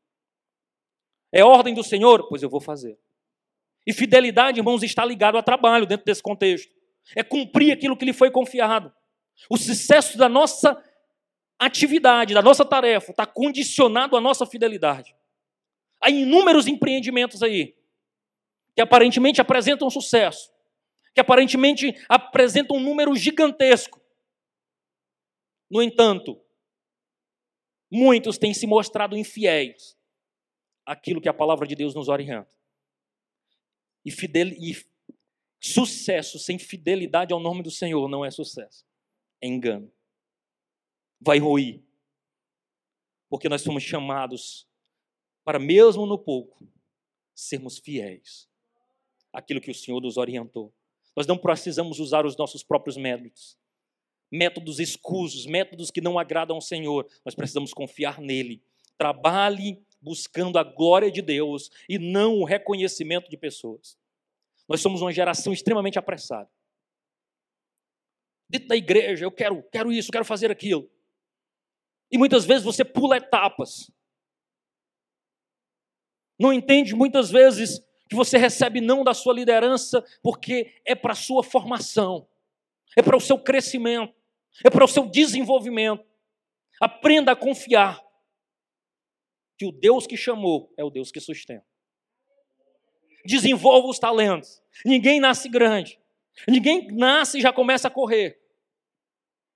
[1.31, 2.97] É ordem do Senhor, pois eu vou fazer.
[3.87, 6.69] E fidelidade, irmãos, está ligado a trabalho dentro desse contexto.
[7.15, 8.93] É cumprir aquilo que lhe foi confiado.
[9.49, 10.83] O sucesso da nossa
[11.57, 15.15] atividade, da nossa tarefa, está condicionado à nossa fidelidade.
[16.01, 17.77] Há inúmeros empreendimentos aí
[18.75, 20.51] que aparentemente apresentam sucesso,
[21.15, 24.01] que aparentemente apresentam um número gigantesco.
[25.71, 26.39] No entanto,
[27.89, 29.97] muitos têm se mostrado infiéis
[30.85, 32.56] àquilo que a palavra de Deus nos orienta.
[34.07, 34.47] E, fidel...
[34.53, 34.73] e
[35.59, 38.85] sucesso sem fidelidade ao nome do Senhor não é sucesso,
[39.41, 39.91] é engano.
[41.19, 41.83] Vai ruir.
[43.29, 44.65] Porque nós somos chamados
[45.43, 46.65] para mesmo no pouco
[47.35, 48.49] sermos fiéis
[49.33, 50.73] àquilo que o Senhor nos orientou.
[51.13, 53.57] Nós não precisamos usar os nossos próprios métodos,
[54.31, 57.05] métodos escusos, métodos que não agradam ao Senhor.
[57.25, 58.63] Nós precisamos confiar nele.
[58.97, 63.97] Trabalhe buscando a glória de Deus e não o reconhecimento de pessoas.
[64.67, 66.49] Nós somos uma geração extremamente apressada.
[68.49, 70.89] Dentro da igreja, eu quero, quero isso, quero fazer aquilo.
[72.11, 73.91] E muitas vezes você pula etapas
[76.39, 81.15] não entende muitas vezes que você recebe não da sua liderança porque é para a
[81.15, 82.27] sua formação,
[82.95, 84.13] é para o seu crescimento,
[84.63, 86.05] é para o seu desenvolvimento.
[86.79, 87.99] Aprenda a confiar
[89.57, 91.65] que o Deus que chamou é o Deus que sustenta.
[93.25, 94.61] Desenvolva os talentos.
[94.85, 95.99] Ninguém nasce grande.
[96.47, 98.39] Ninguém nasce e já começa a correr.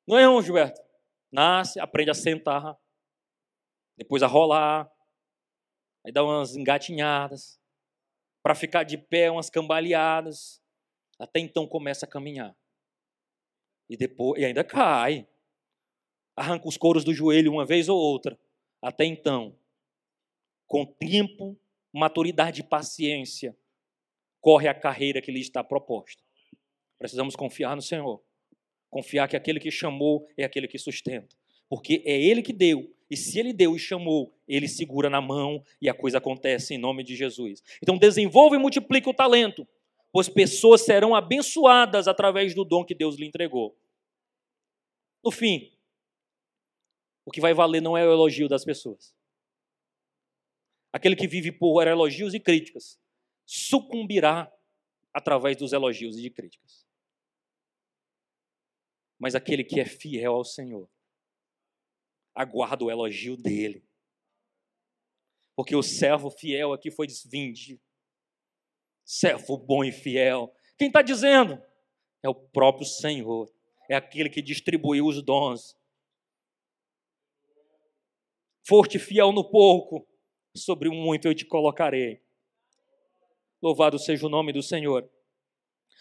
[0.07, 0.81] Não é, não, Gilberto?
[1.31, 2.77] Nasce, aprende a sentar,
[3.95, 4.91] depois a rolar,
[6.03, 7.61] aí dá umas engatinhadas,
[8.43, 10.61] para ficar de pé, umas cambaleadas,
[11.19, 12.55] até então começa a caminhar.
[13.87, 15.27] E depois, e ainda cai.
[16.35, 18.39] Arranca os couros do joelho uma vez ou outra.
[18.81, 19.55] Até então,
[20.71, 21.59] com tempo,
[21.91, 23.53] maturidade e paciência,
[24.39, 26.23] corre a carreira que lhe está proposta.
[26.97, 28.23] Precisamos confiar no Senhor.
[28.89, 31.35] Confiar que aquele que chamou é aquele que sustenta.
[31.67, 35.61] Porque é Ele que deu e se ele deu e chamou, ele segura na mão
[35.81, 37.61] e a coisa acontece em nome de Jesus.
[37.83, 39.67] Então desenvolva e multiplique o talento,
[40.13, 43.77] pois pessoas serão abençoadas através do dom que Deus lhe entregou.
[45.21, 45.73] No fim,
[47.25, 49.13] o que vai valer não é o elogio das pessoas.
[50.93, 52.99] Aquele que vive por elogios e críticas
[53.45, 54.51] sucumbirá
[55.13, 56.85] através dos elogios e de críticas.
[59.19, 60.89] Mas aquele que é fiel ao Senhor
[62.33, 63.85] aguarda o elogio dele.
[65.55, 67.79] Porque o servo fiel aqui foi desvinde.
[69.05, 70.53] Servo bom e fiel.
[70.77, 71.61] Quem está dizendo?
[72.23, 73.51] É o próprio Senhor.
[73.89, 75.77] É aquele que distribuiu os dons.
[78.65, 80.07] Forte fiel no pouco,
[80.55, 82.21] sobre o muito eu te colocarei.
[83.61, 85.07] Louvado seja o nome do Senhor.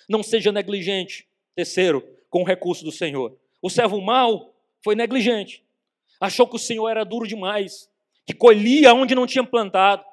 [0.09, 1.29] Não seja negligente.
[1.55, 3.37] Terceiro, com o recurso do Senhor.
[3.61, 5.63] O servo mau foi negligente
[6.21, 7.89] achou que o Senhor era duro demais,
[8.27, 10.05] que colhia onde não tinha plantado,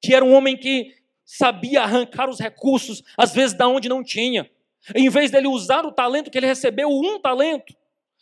[0.00, 4.48] que era um homem que sabia arrancar os recursos, às vezes da onde não tinha.
[4.94, 7.74] Em vez dele usar o talento que ele recebeu, um talento,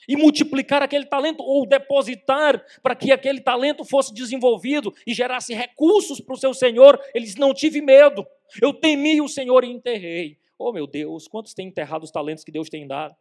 [0.09, 6.21] e multiplicar aquele talento ou depositar para que aquele talento fosse desenvolvido e gerasse recursos
[6.21, 7.01] para o seu Senhor.
[7.15, 8.27] Ele disse: Não tive medo,
[8.61, 10.39] eu temi o Senhor e enterrei.
[10.59, 13.15] Oh meu Deus, quantos têm enterrado os talentos que Deus tem dado?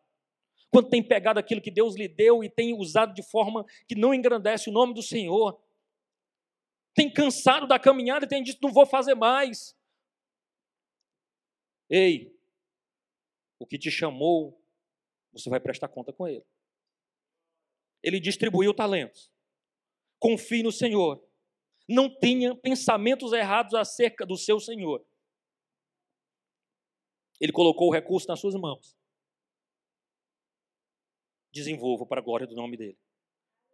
[0.72, 4.14] Quanto tem pegado aquilo que Deus lhe deu e tem usado de forma que não
[4.14, 5.60] engrandece o nome do Senhor?
[6.94, 9.76] Tem cansado da caminhada e tem dito: Não vou fazer mais.
[11.90, 12.36] Ei,
[13.60, 14.60] o que te chamou,
[15.32, 16.44] você vai prestar conta com ele
[18.06, 19.32] ele distribuiu talentos.
[20.20, 21.28] Confie no Senhor.
[21.90, 25.04] Não tenha pensamentos errados acerca do seu Senhor.
[27.42, 28.96] Ele colocou o recurso nas suas mãos.
[31.52, 32.98] Desenvolva para a glória do nome dele.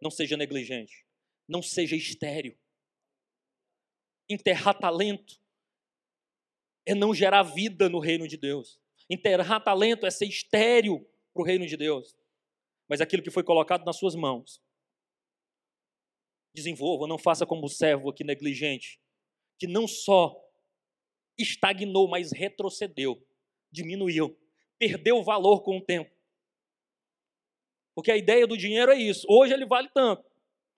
[0.00, 1.06] Não seja negligente.
[1.46, 2.58] Não seja estéril.
[4.30, 5.38] Enterrar talento
[6.86, 8.80] é não gerar vida no reino de Deus.
[9.10, 12.16] Enterrar talento é ser estéril para o reino de Deus
[12.92, 14.60] mas aquilo que foi colocado nas suas mãos.
[16.54, 19.00] Desenvolva, não faça como o servo aqui negligente,
[19.58, 20.38] que não só
[21.38, 23.26] estagnou, mas retrocedeu,
[23.70, 24.38] diminuiu,
[24.78, 26.14] perdeu valor com o tempo.
[27.94, 29.26] Porque a ideia do dinheiro é isso.
[29.26, 30.30] Hoje ele vale tanto.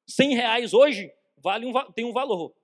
[0.09, 2.55] 100 reais hoje vale um, tem um valor.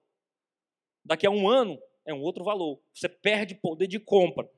[1.04, 2.80] Daqui a um ano é um outro valor.
[2.94, 4.48] Você perde poder de compra.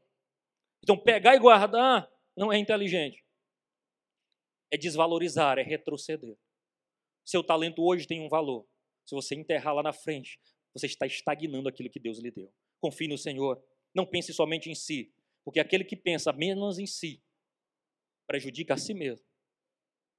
[0.83, 3.25] Então, pegar e guardar não é inteligente
[4.73, 6.37] é desvalorizar, é retroceder.
[7.25, 8.67] Seu talento hoje tem um valor.
[9.05, 10.41] Se você enterrar lá na frente,
[10.73, 12.53] você está estagnando aquilo que Deus lhe deu.
[12.81, 13.63] Confie no Senhor.
[13.95, 17.23] Não pense somente em si, porque aquele que pensa menos em si
[18.27, 19.27] prejudica a si mesmo,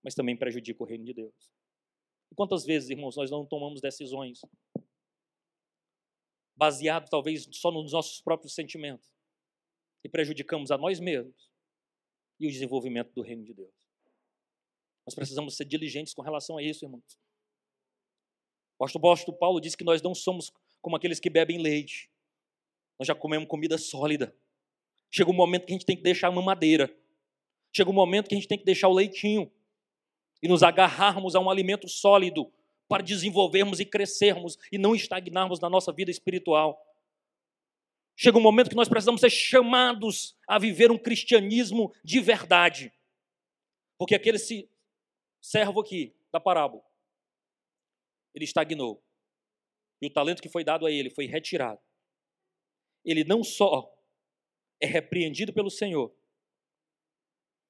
[0.04, 1.52] mas também prejudica o reino de Deus.
[2.32, 4.42] E quantas vezes, irmãos, nós não tomamos decisões
[6.56, 9.12] baseado talvez só nos nossos próprios sentimentos
[10.04, 11.52] e prejudicamos a nós mesmos
[12.40, 13.83] e o desenvolvimento do reino de Deus.
[15.06, 17.18] Nós precisamos ser diligentes com relação a isso, irmãos.
[18.80, 22.10] O apóstolo Paulo disse que nós não somos como aqueles que bebem leite.
[23.00, 24.36] Nós já comemos comida sólida.
[25.10, 26.94] Chega um momento que a gente tem que deixar a mamadeira.
[27.76, 29.52] Chega um momento que a gente tem que deixar o leitinho
[30.42, 32.52] e nos agarrarmos a um alimento sólido
[32.88, 36.80] para desenvolvermos e crescermos e não estagnarmos na nossa vida espiritual.
[38.16, 42.94] Chega um momento que nós precisamos ser chamados a viver um cristianismo de verdade.
[43.98, 44.70] Porque aquele se
[45.44, 46.82] servo aqui da parábola,
[48.34, 49.04] ele estagnou.
[50.02, 51.82] E o talento que foi dado a ele foi retirado.
[53.04, 53.94] Ele não só
[54.82, 56.16] é repreendido pelo Senhor,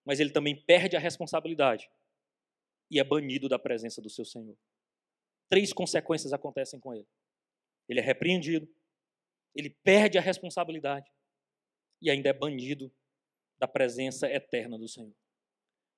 [0.06, 1.90] mas ele também perde a responsabilidade
[2.92, 4.58] e é banido da presença do seu Senhor.
[5.50, 7.08] Três consequências acontecem com ele.
[7.88, 8.68] Ele é repreendido,
[9.56, 11.12] ele perde a responsabilidade
[12.02, 12.92] e ainda é banido
[13.58, 15.16] da presença eterna do Senhor.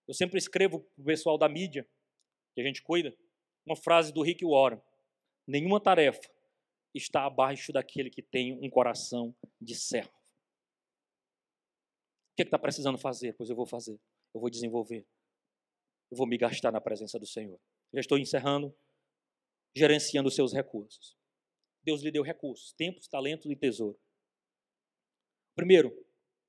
[0.07, 1.87] Eu sempre escrevo para o pessoal da mídia,
[2.53, 3.15] que a gente cuida,
[3.65, 4.81] uma frase do Rick Warren:
[5.47, 6.29] Nenhuma tarefa
[6.93, 10.13] está abaixo daquele que tem um coração de servo.
[12.31, 13.33] O que está precisando fazer?
[13.33, 13.99] Pois eu vou fazer.
[14.33, 15.05] Eu vou desenvolver.
[16.11, 17.59] Eu vou me gastar na presença do Senhor.
[17.93, 18.75] Já estou encerrando,
[19.75, 21.17] gerenciando os seus recursos.
[21.83, 23.99] Deus lhe deu recursos, tempos, talentos e tesouro.
[25.55, 25.91] Primeiro,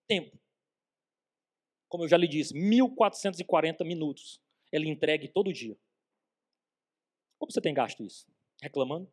[0.08, 0.36] tempo
[1.88, 4.40] como eu já lhe disse, 1440 minutos.
[4.72, 5.78] Ele entregue todo dia.
[7.38, 8.26] Como você tem gasto isso?
[8.60, 9.12] Reclamando?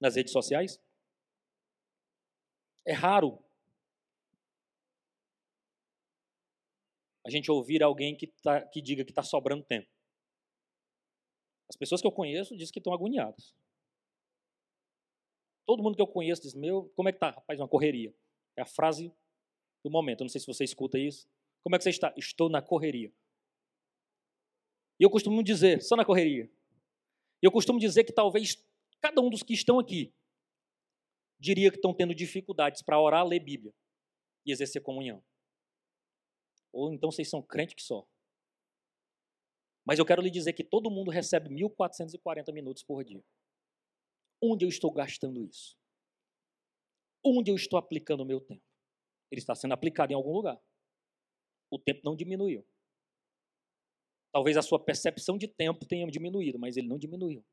[0.00, 0.80] Nas redes sociais?
[2.86, 3.42] É raro
[7.24, 9.88] a gente ouvir alguém que, tá, que diga que está sobrando tempo.
[11.68, 13.54] As pessoas que eu conheço dizem que estão agoniadas.
[15.66, 17.30] Todo mundo que eu conheço diz: Meu, como é que tá?
[17.30, 18.12] Rapaz, uma correria.
[18.56, 19.14] É a frase
[19.84, 20.20] do momento.
[20.20, 21.28] Eu não sei se você escuta isso.
[21.62, 22.12] Como é que você está?
[22.16, 23.12] Estou na correria.
[24.98, 26.50] E eu costumo dizer, só na correria.
[27.42, 28.62] E eu costumo dizer que talvez
[29.00, 30.12] cada um dos que estão aqui
[31.38, 33.74] diria que estão tendo dificuldades para orar, ler Bíblia
[34.44, 35.24] e exercer comunhão.
[36.72, 38.06] Ou então vocês são crente que só.
[39.86, 43.24] Mas eu quero lhe dizer que todo mundo recebe 1440 minutos por dia.
[44.42, 45.76] Onde eu estou gastando isso?
[47.24, 48.69] Onde eu estou aplicando o meu tempo?
[49.30, 50.60] Ele está sendo aplicado em algum lugar.
[51.70, 52.66] O tempo não diminuiu.
[54.32, 57.44] Talvez a sua percepção de tempo tenha diminuído, mas ele não diminuiu.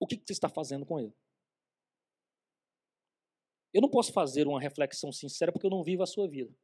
[0.00, 1.14] O que você está fazendo com ele?
[3.72, 6.54] Eu não posso fazer uma reflexão sincera porque eu não vivo a sua vida.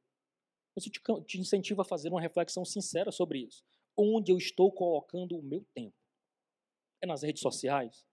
[0.75, 3.63] Mas eu te incentivo a fazer uma reflexão sincera sobre isso.
[3.97, 5.95] Onde eu estou colocando o meu tempo?
[7.03, 8.07] É nas redes sociais?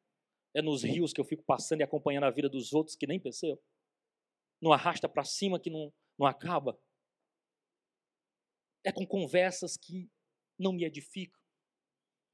[0.54, 3.20] É nos rios que eu fico passando e acompanhando a vida dos outros que nem
[3.20, 3.62] percebo?
[4.62, 6.80] Não arrasta para cima que não, não acaba.
[8.84, 10.10] É com conversas que
[10.58, 11.40] não me edificam.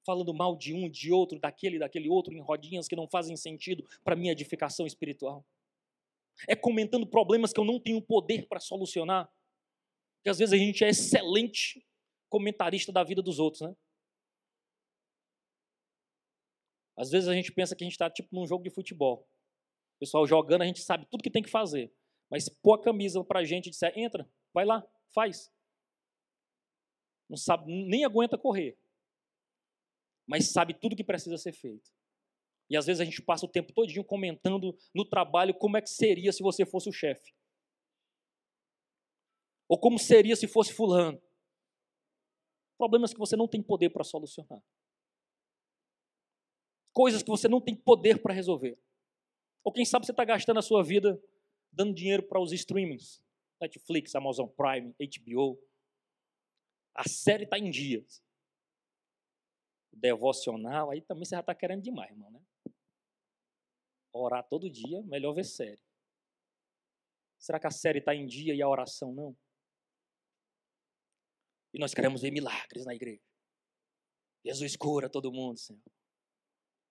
[0.06, 3.88] Falando mal de um, de outro, daquele, daquele outro, em rodinhas que não fazem sentido
[4.04, 5.46] para minha edificação espiritual.
[6.48, 9.32] É comentando problemas que eu não tenho poder para solucionar.
[10.18, 11.86] Porque às vezes a gente é excelente
[12.30, 13.76] comentarista da vida dos outros, né?
[16.98, 19.28] Às vezes a gente pensa que a gente está tipo num jogo de futebol.
[19.96, 21.94] O pessoal jogando, a gente sabe tudo que tem que fazer.
[22.30, 25.52] Mas pôr a camisa para a gente e disser, entra, vai lá, faz.
[27.30, 28.78] Não sabe, nem aguenta correr.
[30.28, 31.92] Mas sabe tudo que precisa ser feito.
[32.70, 35.90] E às vezes a gente passa o tempo todinho comentando no trabalho como é que
[35.90, 37.34] seria se você fosse o chefe.
[39.68, 41.22] Ou como seria se fosse fulano.
[42.78, 44.62] Problemas que você não tem poder para solucionar
[46.96, 48.80] coisas que você não tem poder para resolver.
[49.66, 51.22] Ou quem sabe você está gastando a sua vida
[51.76, 53.22] dando dinheiro para os streamings.
[53.62, 55.62] Netflix, Amazon Prime, HBO.
[56.94, 58.24] A série está em dias.
[59.92, 62.42] Devocional, aí também você já está querendo demais, irmão, né?
[64.14, 65.82] Orar todo dia, melhor ver série.
[67.38, 69.38] Será que a série está em dia e a oração não?
[71.74, 73.24] E nós queremos ver milagres na igreja.
[74.44, 75.82] Jesus cura todo mundo, Senhor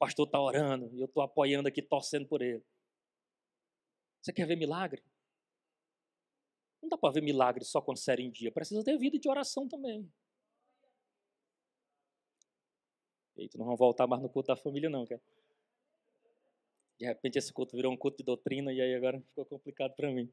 [0.05, 2.63] pastor está orando e eu estou apoiando aqui, torcendo por ele.
[4.25, 5.03] Você quer ver milagre?
[6.81, 8.51] Não dá para ver milagre só quando série em dia.
[8.51, 10.11] Precisa ter vida de oração também.
[13.37, 15.21] Eita, não vamos voltar mais no culto da família, não, cara.
[16.99, 20.11] De repente esse culto virou um culto de doutrina e aí agora ficou complicado para
[20.11, 20.33] mim.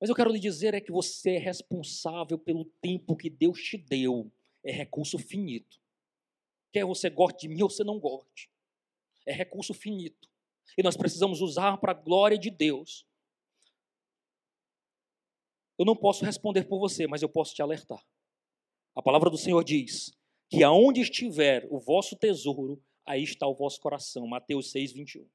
[0.00, 3.76] Mas eu quero lhe dizer é que você é responsável pelo tempo que Deus te
[3.76, 4.30] deu.
[4.62, 5.80] É recurso finito.
[6.72, 8.54] Quer você goste de mim ou você não goste
[9.26, 10.28] é recurso finito.
[10.76, 13.06] E nós precisamos usar para a glória de Deus.
[15.78, 18.02] Eu não posso responder por você, mas eu posso te alertar.
[18.94, 20.12] A palavra do Senhor diz
[20.48, 24.26] que aonde estiver o vosso tesouro, aí está o vosso coração.
[24.26, 25.28] Mateus 6, 21.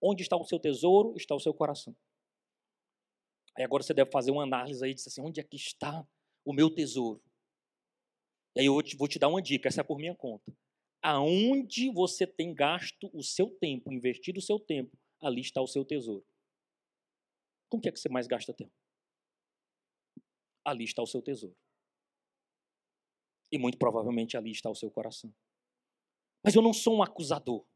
[0.00, 1.96] Onde está o seu tesouro, está o seu coração.
[3.56, 6.06] Aí agora você deve fazer uma análise aí, dizer assim, onde é que está
[6.44, 7.22] o meu tesouro?
[8.54, 10.54] E aí eu vou te dar uma dica, essa é por minha conta
[11.02, 15.84] aonde você tem gasto o seu tempo, investido o seu tempo, ali está o seu
[15.84, 16.26] tesouro.
[17.68, 18.72] Com o que é que você mais gasta tempo?
[20.64, 21.56] Ali está o seu tesouro.
[23.52, 25.32] E muito provavelmente ali está o seu coração.
[26.44, 27.66] Mas eu não sou um acusador.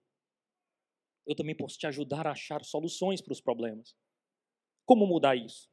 [1.26, 3.94] Eu também posso te ajudar a achar soluções para os problemas.
[4.84, 5.70] Como mudar isso?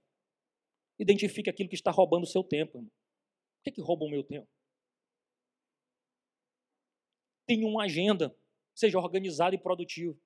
[1.00, 2.78] Identifique aquilo que está roubando o seu tempo.
[2.78, 2.90] Irmão.
[2.90, 4.48] O que, é que rouba o meu tempo?
[7.48, 8.36] Tenha uma agenda,
[8.76, 10.20] seja organizado e produtivo.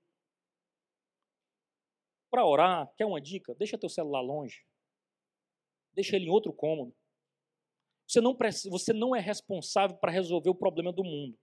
[2.31, 3.53] Para orar, quer uma dica?
[3.55, 4.65] Deixa teu celular longe.
[5.93, 6.95] Deixa ele em outro cômodo.
[8.07, 8.37] Você não,
[8.69, 11.37] você não é responsável para resolver o problema do mundo.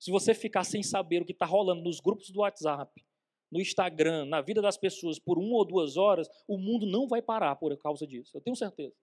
[0.00, 3.04] Se você ficar sem saber o que está rolando nos grupos do WhatsApp,
[3.50, 7.22] no Instagram, na vida das pessoas por uma ou duas horas, o mundo não vai
[7.22, 8.36] parar por causa disso.
[8.36, 8.94] Eu tenho certeza.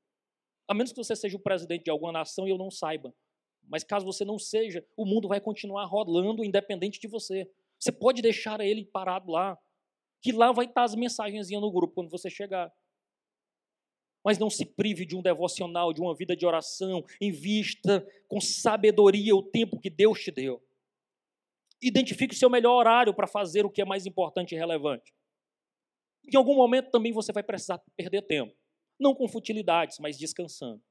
[0.68, 3.14] A menos que você seja o presidente de alguma nação e eu não saiba.
[3.68, 7.50] Mas caso você não seja, o mundo vai continuar rolando independente de você.
[7.80, 9.58] Você pode deixar ele parado lá,
[10.22, 12.72] que lá vai estar as mensagenzinhas no grupo quando você chegar.
[14.24, 19.36] Mas não se prive de um devocional, de uma vida de oração, invista com sabedoria
[19.36, 20.62] o tempo que Deus te deu.
[21.82, 25.12] Identifique o seu melhor horário para fazer o que é mais importante e relevante.
[26.32, 28.56] Em algum momento também você vai precisar perder tempo.
[29.00, 30.84] Não com futilidades, mas descansando.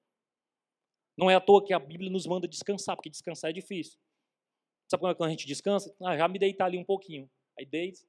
[1.17, 3.99] Não é à toa que a Bíblia nos manda descansar, porque descansar é difícil.
[4.91, 5.95] Sabe quando a gente descansa?
[6.03, 7.31] Ah, já me deitar ali um pouquinho.
[7.59, 8.01] Aí deito.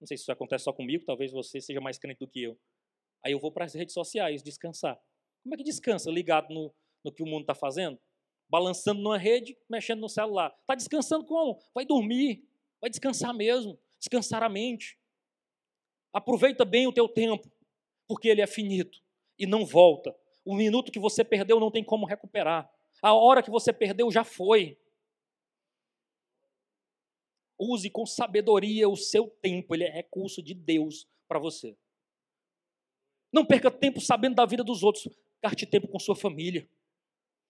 [0.00, 2.58] Não sei se isso acontece só comigo, talvez você seja mais crente do que eu.
[3.24, 4.98] Aí eu vou para as redes sociais descansar.
[5.42, 6.10] Como é que descansa?
[6.10, 6.74] Ligado no,
[7.04, 7.98] no que o mundo está fazendo?
[8.48, 10.56] Balançando numa rede, mexendo no celular.
[10.60, 11.60] Está descansando como?
[11.74, 12.42] Vai dormir.
[12.80, 13.78] Vai descansar mesmo.
[13.98, 14.98] Descansar a mente.
[16.12, 17.48] Aproveita bem o teu tempo,
[18.08, 19.00] porque ele é finito
[19.38, 20.16] e não volta.
[20.44, 22.70] O minuto que você perdeu não tem como recuperar.
[23.02, 24.78] A hora que você perdeu já foi.
[27.58, 31.76] Use com sabedoria o seu tempo, ele é recurso de Deus para você.
[33.32, 35.08] Não perca tempo sabendo da vida dos outros.
[35.42, 36.68] Gaste tempo com sua família,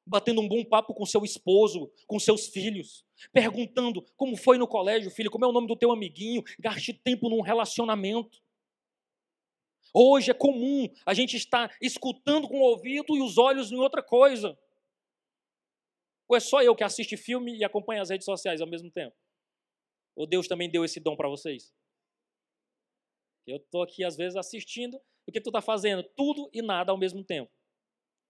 [0.06, 5.10] batendo um bom papo com seu esposo, com seus filhos, perguntando como foi no colégio,
[5.10, 6.42] filho, como é o nome do teu amiguinho.
[6.58, 8.40] Gaste tempo num relacionamento.
[9.92, 14.02] Hoje é comum a gente estar escutando com o ouvido e os olhos em outra
[14.02, 14.58] coisa.
[16.28, 19.16] Ou é só eu que assisto filme e acompanho as redes sociais ao mesmo tempo?
[20.14, 21.74] Ou Deus também deu esse dom para vocês?
[23.46, 26.04] Eu estou aqui às vezes assistindo, o que tu está fazendo?
[26.16, 27.50] Tudo e nada ao mesmo tempo.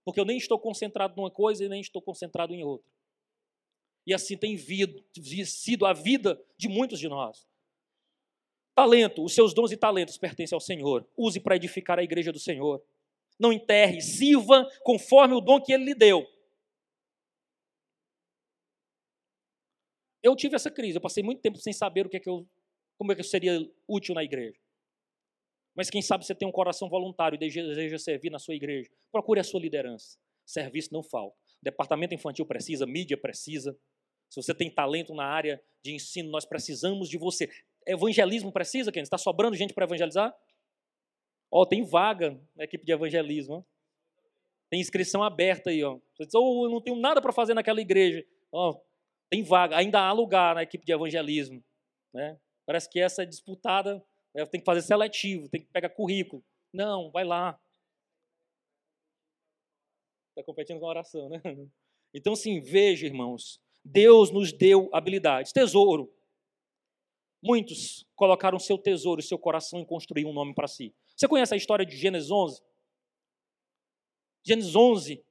[0.03, 2.91] Porque eu nem estou concentrado numa coisa e nem estou concentrado em outra.
[4.07, 4.57] E assim tem
[5.45, 7.47] sido a vida de muitos de nós.
[8.81, 11.07] Talento, os seus dons e talentos pertencem ao Senhor.
[11.15, 12.83] Use para edificar a igreja do Senhor.
[13.39, 16.27] Não enterre, sirva conforme o dom que ele lhe deu.
[20.23, 22.49] Eu tive essa crise, eu passei muito tempo sem saber o que é que eu,
[22.97, 24.59] como é que eu seria útil na igreja.
[25.75, 28.91] Mas quem sabe você tem um coração voluntário e deseja servir na sua igreja.
[29.13, 30.19] Procure a sua liderança.
[30.47, 31.37] Serviço não falta.
[31.63, 33.79] Departamento infantil precisa, mídia precisa.
[34.31, 37.51] Se você tem talento na área de ensino, nós precisamos de você.
[37.87, 39.03] Evangelismo precisa, quem?
[39.03, 40.35] Está sobrando gente para evangelizar?
[41.51, 43.67] Ó, oh, tem vaga na equipe de evangelismo.
[44.71, 45.99] Tem inscrição aberta aí, ó.
[46.15, 48.25] Você diz, oh, eu não tenho nada para fazer naquela igreja.
[48.53, 48.81] Ó, oh,
[49.29, 51.63] tem vaga, ainda há lugar na equipe de evangelismo.
[52.13, 52.39] Né?
[52.65, 54.05] Parece que essa é disputada,
[54.35, 54.47] né?
[54.47, 56.45] tem que fazer seletivo, tem que pegar currículo.
[56.73, 57.59] Não, vai lá.
[60.31, 61.41] Está competindo com a oração, né?
[62.13, 65.53] Então, assim, veja, irmãos, Deus nos deu habilidades.
[65.53, 66.13] Tesouro.
[67.43, 70.95] Muitos colocaram seu tesouro, seu coração em construir um nome para si.
[71.17, 72.63] Você conhece a história de Gênesis 11?
[74.43, 75.25] Gênesis 11,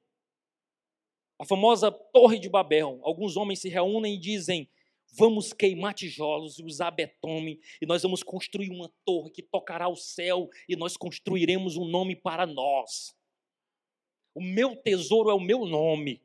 [1.39, 2.99] a famosa Torre de Babel.
[3.03, 4.69] Alguns homens se reúnem e dizem:
[5.17, 9.95] Vamos queimar tijolos e usar betume, e nós vamos construir uma torre que tocará o
[9.95, 13.15] céu, e nós construiremos um nome para nós.
[14.35, 16.21] O meu tesouro é o meu nome.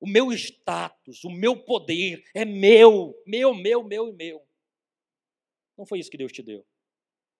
[0.00, 4.42] O meu status, o meu poder é meu, meu, meu, meu e meu.
[5.76, 6.66] Não foi isso que Deus te deu.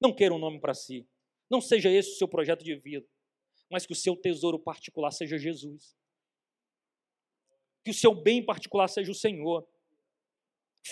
[0.01, 1.09] Não queira um nome para si.
[1.51, 3.07] Não seja esse o seu projeto de vida
[3.71, 5.97] mas que o seu tesouro particular seja Jesus.
[7.85, 9.67] Que o seu bem particular seja o Senhor.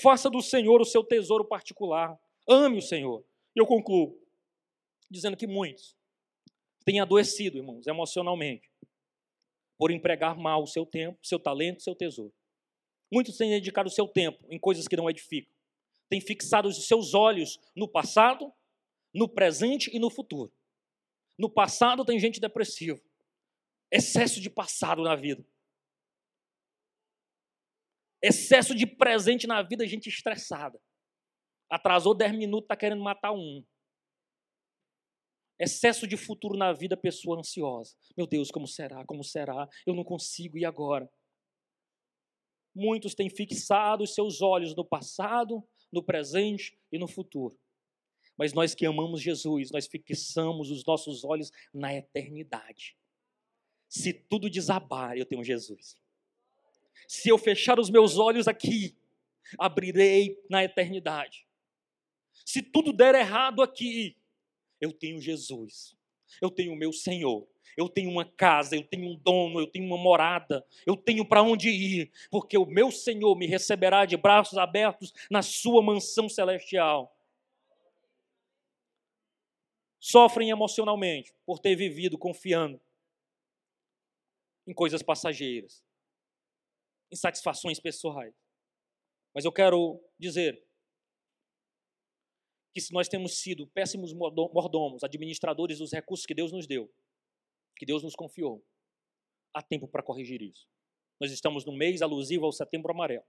[0.00, 2.16] Faça do Senhor o seu tesouro particular.
[2.48, 3.24] Ame o Senhor.
[3.54, 4.16] E eu concluo
[5.10, 5.96] dizendo que muitos
[6.84, 8.70] têm adoecido, irmãos, emocionalmente,
[9.78, 12.34] por empregar mal o seu tempo, seu talento, seu tesouro.
[13.10, 15.54] Muitos têm dedicado o seu tempo em coisas que não edificam.
[16.10, 18.52] Têm fixado os seus olhos no passado,
[19.14, 20.52] no presente e no futuro.
[21.38, 23.00] No passado tem gente depressiva.
[23.90, 25.46] Excesso de passado na vida.
[28.20, 30.78] Excesso de presente na vida, gente estressada.
[31.70, 33.64] Atrasou 10 minutos, está querendo matar um.
[35.58, 37.96] Excesso de futuro na vida, pessoa ansiosa.
[38.16, 39.04] Meu Deus, como será?
[39.04, 39.68] Como será?
[39.84, 41.10] Eu não consigo, e agora?
[42.74, 47.58] Muitos têm fixado seus olhos no passado, no presente e no futuro.
[48.36, 52.96] Mas nós que amamos Jesus, nós fixamos os nossos olhos na eternidade.
[53.88, 55.96] Se tudo desabar, eu tenho Jesus.
[57.08, 58.96] Se eu fechar os meus olhos aqui,
[59.58, 61.46] abrirei na eternidade.
[62.44, 64.17] Se tudo der errado aqui,
[64.80, 65.96] eu tenho Jesus.
[66.40, 67.48] Eu tenho o meu Senhor.
[67.76, 71.42] Eu tenho uma casa, eu tenho um dono, eu tenho uma morada, eu tenho para
[71.42, 77.14] onde ir, porque o meu Senhor me receberá de braços abertos na sua mansão celestial
[80.00, 82.80] sofrem emocionalmente por ter vivido confiando
[84.66, 85.82] em coisas passageiras,
[87.10, 88.34] em satisfações pessoais.
[89.34, 90.67] Mas eu quero dizer
[92.78, 96.88] que se nós temos sido péssimos mordomos, administradores dos recursos que Deus nos deu,
[97.76, 98.64] que Deus nos confiou,
[99.52, 100.68] há tempo para corrigir isso.
[101.20, 103.24] Nós estamos no mês alusivo ao Setembro Amarelo.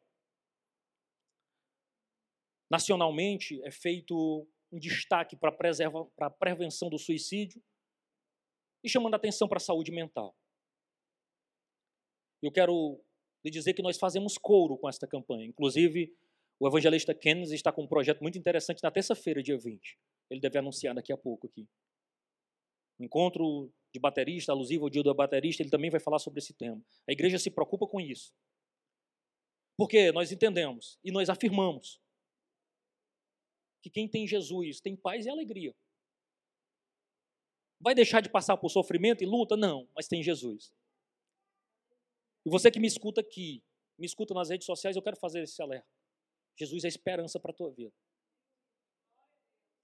[2.70, 5.50] Nacionalmente é feito um destaque para
[6.20, 7.60] a prevenção do suicídio
[8.84, 10.38] e chamando atenção para a saúde mental.
[12.40, 13.04] Eu quero
[13.44, 15.48] lhe dizer que nós fazemos couro com esta campanha.
[15.48, 16.16] Inclusive,
[16.60, 19.98] o evangelista Kenneth está com um projeto muito interessante na terça-feira, dia 20.
[20.30, 21.66] Ele deve anunciar daqui a pouco aqui.
[23.00, 26.54] O encontro de baterista, alusivo ao dia do baterista, ele também vai falar sobre esse
[26.54, 26.84] tema.
[27.08, 28.34] A igreja se preocupa com isso.
[29.78, 32.02] Porque nós entendemos e nós afirmamos
[33.82, 35.74] que quem tem Jesus tem paz e alegria.
[37.80, 39.56] Vai deixar de passar por sofrimento e luta?
[39.56, 40.74] Não, mas tem Jesus.
[42.46, 43.64] E você que me escuta aqui,
[43.98, 45.99] me escuta nas redes sociais, eu quero fazer esse alerta.
[46.60, 47.96] Jesus é esperança para a tua vida.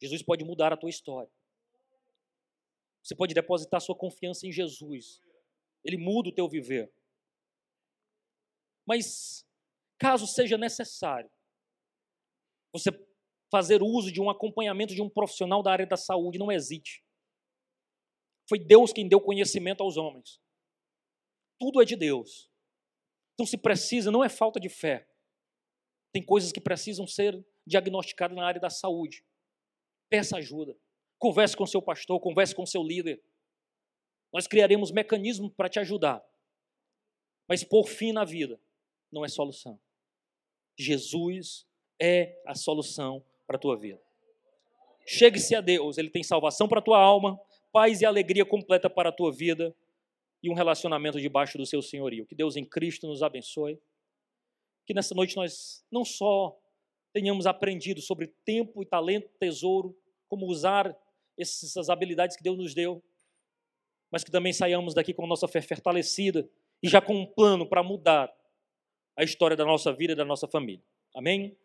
[0.02, 1.32] Jesus pode mudar a tua história.
[3.02, 5.22] Você pode depositar sua confiança em Jesus.
[5.84, 6.92] Ele muda o teu viver.
[8.86, 9.48] Mas,
[9.98, 11.32] caso seja necessário,
[12.74, 12.92] você
[13.50, 17.04] fazer uso de um acompanhamento de um profissional da área da saúde, não hesite.
[18.50, 20.42] Foi Deus quem deu conhecimento aos homens.
[21.58, 22.52] Tudo é de Deus.
[23.34, 25.08] Então, se precisa, não é falta de fé.
[26.16, 29.22] Tem coisas que precisam ser diagnosticadas na área da saúde.
[30.10, 30.74] Peça ajuda.
[31.20, 33.22] Converse com seu pastor, converse com seu líder.
[34.32, 36.24] Nós criaremos mecanismos para te ajudar.
[37.50, 38.58] Mas por fim na vida
[39.12, 39.78] não é solução.
[40.80, 41.68] Jesus
[42.02, 44.02] é a solução para a tua vida.
[45.06, 47.38] Chegue-se a Deus, Ele tem salvação para a tua alma,
[47.74, 49.76] paz e alegria completa para a tua vida
[50.42, 52.26] e um relacionamento debaixo do seu senhorio.
[52.26, 53.78] Que Deus em Cristo nos abençoe.
[54.86, 56.58] Que nessa noite nós não só
[57.14, 60.96] tenhamos aprendido sobre tempo e talento, tesouro, como usar
[61.38, 63.04] essas habilidades que Deus nos deu,
[64.12, 66.50] mas que também saiamos daqui com a nossa fé fortalecida
[66.82, 68.34] e já com um plano para mudar
[69.18, 70.84] a história da nossa vida e da nossa família.
[71.14, 71.58] Amém?